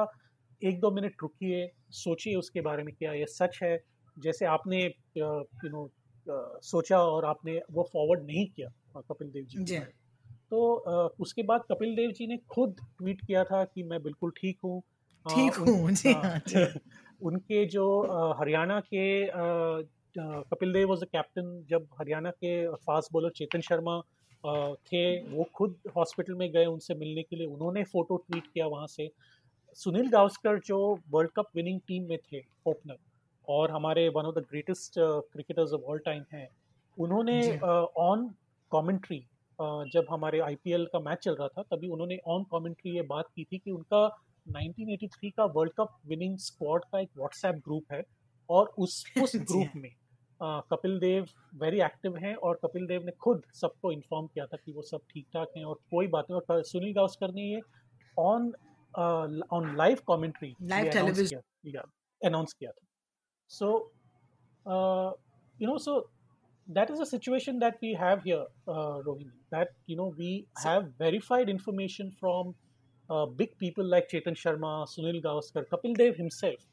एक 0.63 0.79
दो 0.79 0.91
मिनट 0.91 1.15
रुकिए 1.21 1.71
सोचिए 1.89 2.35
उसके 2.35 2.61
बारे 2.61 2.83
में 2.83 2.93
क्या 2.95 3.13
ये 3.13 3.25
सच 3.25 3.59
है। 3.63 3.83
जैसे 4.19 4.45
आपने 4.45 4.85
यू 5.17 5.69
नो 5.69 5.89
सोचा 6.63 6.99
और 6.99 7.25
आपने 7.25 7.61
वो 7.71 7.83
फॉरवर्ड 7.93 8.25
नहीं 8.25 8.45
किया 8.47 9.01
कपिल 9.01 9.27
देव 9.27 9.45
जी। 9.45 9.79
तो 10.51 10.61
उसके 11.19 11.43
बाद 11.43 11.61
कपिल 11.71 11.95
देव 11.95 12.11
जी 12.11 12.27
ने 12.27 12.37
खुद 12.49 12.75
ट्वीट 12.97 13.21
किया 13.25 13.43
था 13.43 13.63
कि 13.63 13.83
मैं 13.83 14.01
बिल्कुल 14.03 14.31
ठीक 14.31 14.57
हूँ। 14.63 14.81
ठीक 15.25 15.53
हूँ, 15.53 15.91
जी 15.91 16.13
हाँ, 16.13 16.23
हाँ। 16.23 16.39
उनके 17.21 17.65
जो 17.65 17.85
हरियाणा 18.39 18.79
के 18.79 19.03
Kapil 20.17 20.73
Dev 20.73 20.87
was 20.87 21.01
a 21.01 21.07
captain 21.11 21.65
जब 21.69 21.87
हरियाणा 21.99 22.31
के 22.31 22.53
फास्ट 22.77 23.13
बॉलर 23.13 23.29
चेतन 23.29 23.61
शर्मा 23.61 24.01
थे 24.85 25.03
वो 25.29 25.43
खुद 25.55 25.75
हॉस्पिटल 25.97 26.33
में 26.33 26.51
गए 26.51 26.65
उनसे 26.65 26.95
मिलने 26.95 27.23
के 27.23 27.35
लिए। 27.35 27.47
उन्होंने 27.47 27.83
फ़ोटो 27.83 28.17
ट्वीट 28.17 28.43
किया 28.53 28.67
वहाँ 28.67 28.87
से। 28.87 29.09
सुनील 29.75 30.09
गावस्कर 30.09 30.59
जो 30.65 30.79
वर्ल्ड 31.11 31.31
कप 31.35 31.49
विनिंग 31.55 31.79
टीम 31.87 32.09
में 32.09 32.17
थे 32.17 32.41
ओपनर 32.67 32.97
और 33.47 33.71
हमारे 33.71 34.07
one 34.09 34.25
of 34.25 34.35
the 34.35 34.45
greatest 34.51 34.93
cricketers 34.99 35.73
of 35.73 35.81
all 35.81 35.99
time 36.05 36.23
हैं 36.33 36.47
उन्होंने 36.97 37.39
ऑन 37.99 38.27
कमेंट्री 38.71 39.23
जब 39.93 40.05
हमारे 40.09 40.39
आईपीएल 40.39 40.85
का 40.85 40.99
मैच 40.99 41.17
चल 41.17 41.35
रहा 41.35 41.47
था 41.47 41.63
तभी 41.71 41.87
उन्होंने 41.87 42.17
ऑन 42.27 42.43
कमेंट्री 42.43 42.95
ये 42.95 43.01
बात 43.01 43.27
की 43.35 43.43
थी 43.43 43.57
कि 43.57 43.71
उनका 43.71 44.03
1983 44.45 45.31
का 45.31 45.45
वर्ल्ड 45.45 45.73
कप 45.77 45.97
विनिंग 46.05 46.37
स्क्वाड 46.37 46.83
का 46.91 46.99
एक 46.99 47.09
व्हाट्सएप 47.17 47.55
ग्रुप 47.55 47.91
है 47.91 48.03
और 48.49 48.73
उस 48.77 49.03
उस 49.23 49.35
ग्रुप 49.35 49.67
हाँ। 49.67 49.81
में 49.81 49.89
अ, 49.89 50.61
कपिल 50.71 50.99
देव 50.99 51.27
वेरी 51.55 51.81
एक्टिव 51.81 52.17
हैं 52.17 52.35
और 52.35 52.59
कपिल 52.63 52.87
देव 52.87 53.03
ने 53.05 53.11
खुद 53.19 53.43
सबको 53.53 53.91
इन्फॉर्म 53.91 54.27
किया 54.27 54.45
था 54.45 54.57
कि 54.65 54.71
वो 54.71 54.81
सब 54.81 55.01
ठीक 55.09 55.25
ठाक 55.33 55.51
हैं 55.57 55.63
और 55.65 55.79
कोई 55.91 56.07
बात 56.07 56.31
नहीं 56.31 56.41
और 56.41 56.63
सुनील 56.63 56.93
गावस्कर 56.93 57.33
ने 57.33 57.41
ये 57.41 57.61
ऑन 58.17 58.53
ऑन 59.51 59.75
लाइव 59.77 59.99
कमेंट्री 60.07 60.55
किया 61.63 61.81
अनाउंस 62.21 62.53
किया 62.53 62.71
था 62.71 62.85
so 63.51 63.69
you 65.59 65.67
know 65.67 65.77
so 65.77 65.99
that 66.70 66.90
is 66.90 67.00
a 67.00 67.06
situation 67.06 67.58
that 67.60 67.76
we 67.80 67.94
have 67.94 68.22
here, 68.22 68.44
uh, 68.68 69.00
Rohini. 69.08 69.30
That 69.50 69.68
you 69.86 69.96
know 69.96 70.14
we 70.18 70.46
have 70.62 70.88
verified 70.98 71.48
information 71.48 72.12
from 72.20 72.54
uh, 73.10 73.26
big 73.26 73.56
people 73.58 73.84
like 73.84 74.08
Chetan 74.10 74.36
Sharma, 74.44 74.86
Sunil 74.94 75.22
Gavaskar, 75.22 75.64
Kapil 75.72 75.96
Dev 75.96 76.16
himself, 76.16 76.66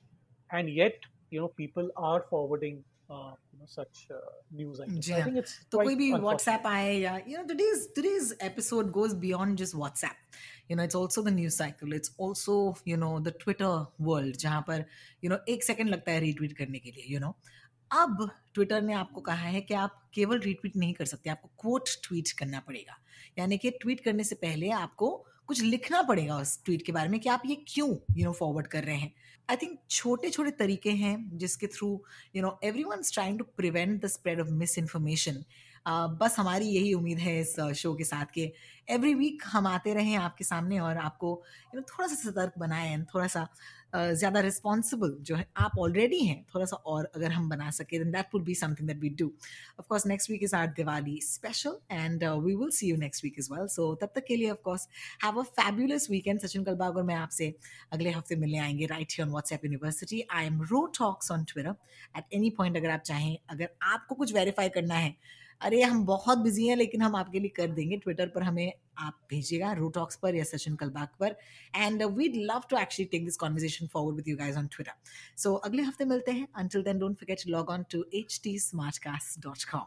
and 0.52 0.70
yet 0.70 0.96
you 1.32 1.40
know 1.42 1.48
people 1.50 1.90
are 1.96 2.24
forwarding 2.30 2.84
uh, 3.10 3.34
you 3.52 3.60
know 3.60 3.66
such 3.68 4.08
uh, 4.12 4.18
news 4.52 4.80
items. 4.80 5.06
Ji 5.08 5.14
I 5.14 5.22
हाँ 5.22 5.26
think 5.26 5.38
it's 5.44 5.56
तो 5.72 5.78
quite 5.78 5.88
कोई 5.88 5.96
भी 5.96 6.10
unfortunate. 6.12 6.24
WhatsApp 6.24 6.68
आए 6.68 6.94
या 7.00 7.16
you 7.28 7.38
know 7.38 7.44
today's 7.54 7.86
today's 8.00 8.34
episode 8.50 8.92
goes 9.00 9.14
beyond 9.26 9.58
just 9.64 9.76
WhatsApp 9.84 10.40
you 10.70 10.76
know 10.80 10.84
it's 10.90 10.96
also 11.02 11.22
the 11.28 11.32
news 11.38 11.56
cycle 11.62 11.94
it's 12.00 12.12
also 12.18 12.58
you 12.92 12.98
know 13.04 13.12
the 13.28 13.32
Twitter 13.44 13.72
world 14.10 14.38
जहाँ 14.46 14.62
पर 14.70 14.86
you 15.24 15.30
know 15.34 15.40
एक 15.56 15.64
second 15.64 15.90
लगता 15.90 16.12
है 16.12 16.20
रीट्वीट 16.20 16.58
करने 16.58 16.80
के 16.88 16.92
लिए 16.98 17.16
you 17.16 17.24
know 17.26 17.34
अब 17.93 18.31
ट्विटर 18.55 18.83
ने 18.83 18.95
आपको 18.95 19.21
कहा 19.21 19.47
है 19.47 19.61
कि 19.61 19.75
आप 19.75 20.03
केवल 20.15 20.39
रीट्वीट 20.41 20.77
नहीं 20.77 20.93
कर 20.95 21.05
सकते, 21.05 21.31
आपको 21.31 21.51
कोट 21.57 21.89
ट्वीट 22.05 22.31
करना 22.39 22.61
पड़ेगा। 22.61 22.99
यानी 23.39 23.59
कि 23.59 23.71
ट्वीट 23.71 24.01
करने 24.01 24.25
से 24.25 24.35
पहले 24.35 24.71
आपको 24.71 25.11
कुछ 25.49 25.63
लिखना 25.63 26.03
पड़ेगा 26.03 26.37
उस 26.37 26.63
ट्वीट 26.65 26.83
के 26.83 26.93
बारे 26.93 27.09
में 27.09 27.19
कि 27.21 27.29
आप 27.29 27.43
ये 27.47 27.57
क्यों 27.69 27.89
यू 28.17 28.25
नो 28.25 28.33
फॉरवर्ड 28.33 28.67
कर 28.67 28.85
रहे 28.85 28.97
हैं। 28.97 29.13
आई 29.51 29.57
थिंक 29.57 29.79
छोटे 29.91 30.31
छोटे 30.31 30.51
तरीके 30.51 30.91
हैं 30.91 31.39
जिसके 31.39 31.67
through 31.67 31.89
you 32.37 32.43
know 32.43 32.59
everyone 32.85 33.03
trying 33.13 33.39
to 33.39 33.45
prevent 33.57 34.01
the 34.05 34.09
spread 34.09 34.41
of 34.41 34.49
misinformation 34.79 35.43
बस 35.91 36.37
हमारी 36.39 36.67
यही 36.67 36.95
उम्मीद 36.95 37.19
है 37.19 37.41
इस 37.41 37.61
शो 37.61 37.95
के 37.95 38.05
साथ 38.05 38.27
के 38.35 38.53
एवरी 38.91 39.15
वीक 39.15 39.43
हम 39.47 39.67
आते 39.67 39.95
रहें 39.95 40.17
आपके 40.17 40.45
सामने 40.45 40.81
और 40.81 40.97
आपको 40.97 41.43
यू 41.75 41.81
नो 41.81 41.83
थोड़ा 41.83 42.09
सा 42.09 42.15
सतर्क 42.15 42.53
बनाएँ 42.59 42.97
and 42.97 43.15
थोड़ा 43.15 43.27
सा 43.27 43.49
ज़्यादा 43.97 44.41
रिस्पॉन्सिबल 44.41 45.17
जो 45.21 45.37
है, 45.37 45.49
आप 45.57 45.71
ऑलरेडी 45.79 46.19
हैं 46.19 46.47
थोड़ा 46.55 46.67
सा 46.67 46.77
और 46.77 47.13
अगर 47.17 47.33
हम 47.33 47.49
बना 47.49 47.71
सके 47.71 47.99
then 47.99 48.11
that 48.11 48.27
would 48.35 48.45
be 48.45 48.55
something 48.55 48.89
that 48.89 48.99
we 48.99 49.09
do 49.09 49.33
of 49.81 49.87
course 49.89 50.07
next 50.07 50.31
week 50.31 50.43
is 50.43 50.57
our 50.57 50.67
Diwali 50.67 51.21
special 51.21 51.79
and 51.91 52.25
we 52.25 52.55
will 52.55 52.71
see 52.71 52.87
you 52.87 52.97
next 52.97 53.25
week 53.25 53.35
as 53.39 53.53
well 53.53 53.67
so 53.67 53.95
तब 53.95 54.13
तक 54.15 54.25
के 54.29 54.37
लिए 54.37 54.51
of 54.51 54.59
course 54.59 54.89
have 55.25 55.41
a 55.41 55.43
fabulous 55.43 56.11
weekend 56.11 56.41
Sachin 56.41 56.65
Kalbag 56.65 56.97
और 56.97 57.03
मैं 57.03 57.15
आपसे 57.15 57.55
अगले 57.93 58.11
हफ़्ते 58.11 58.37
मिलने 58.37 58.59
आएँगे 58.59 58.87
right 58.87 59.09
here 59.11 59.27
on 59.27 59.31
WhatsApp 59.31 59.65
university 59.65 60.23
I 60.31 60.47
am 60.47 60.63
row 60.63 60.87
talks 60.87 61.31
on 61.31 61.45
Twitter 61.45 61.75
at 62.17 62.25
any 62.33 62.51
point 62.51 62.77
अगर 62.77 62.91
आप 62.91 63.01
चाहें, 63.01 63.39
अगर 63.49 63.71
आपको 63.83 64.15
कुछ 64.15 64.35
वेरीफाई 64.35 64.69
करना 64.69 64.95
है 64.95 65.39
अरे, 65.61 65.81
हम 65.83 66.05
बहुत 66.07 66.39
बिज़ी 66.39 66.67
हैं, 66.67 66.77
लेकिन 66.77 67.03
हम 67.03 67.17
आपके 67.17 67.39
लिए 67.41 67.49
कर 67.57 67.69
देंगे 67.69 67.97
ट्विटर 67.97 68.27
पर, 68.29 68.43
हमें 68.43 68.73
आप 68.99 69.19
भेजिएगा 69.31 69.73
रोटॉक्स 69.73 70.17
पर 70.17 70.35
या 70.35 70.45
सचिन 70.45 70.75
कलबाग 70.77 71.09
पर। 71.21 71.35
And 71.77 72.03
we'd 72.17 72.37
love 72.51 72.63
to 72.71 72.77
actually 72.77 73.05
take 73.13 73.25
this 73.25 73.37
conversation 73.37 73.87
forward 73.87 74.17
with 74.17 74.29
you 74.29 74.37
guys 74.37 74.59
on 74.59 74.67
Twitter 74.67 74.93
so 75.37 75.55
अगले 75.55 75.83
हफ़्ते 75.83 76.05
मिलते 76.05 76.33
हैं। 76.33 76.47
Until 76.57 76.83
then 76.83 76.99
don't 76.99 77.17
forget 77.17 77.47
log 77.49 77.71
on 77.71 77.85
to 77.91 78.05
H 78.15 78.41
T 78.45 78.59
smart 78.59 78.99
cast 78.99 79.41
dot 79.43 79.65
com 79.75 79.87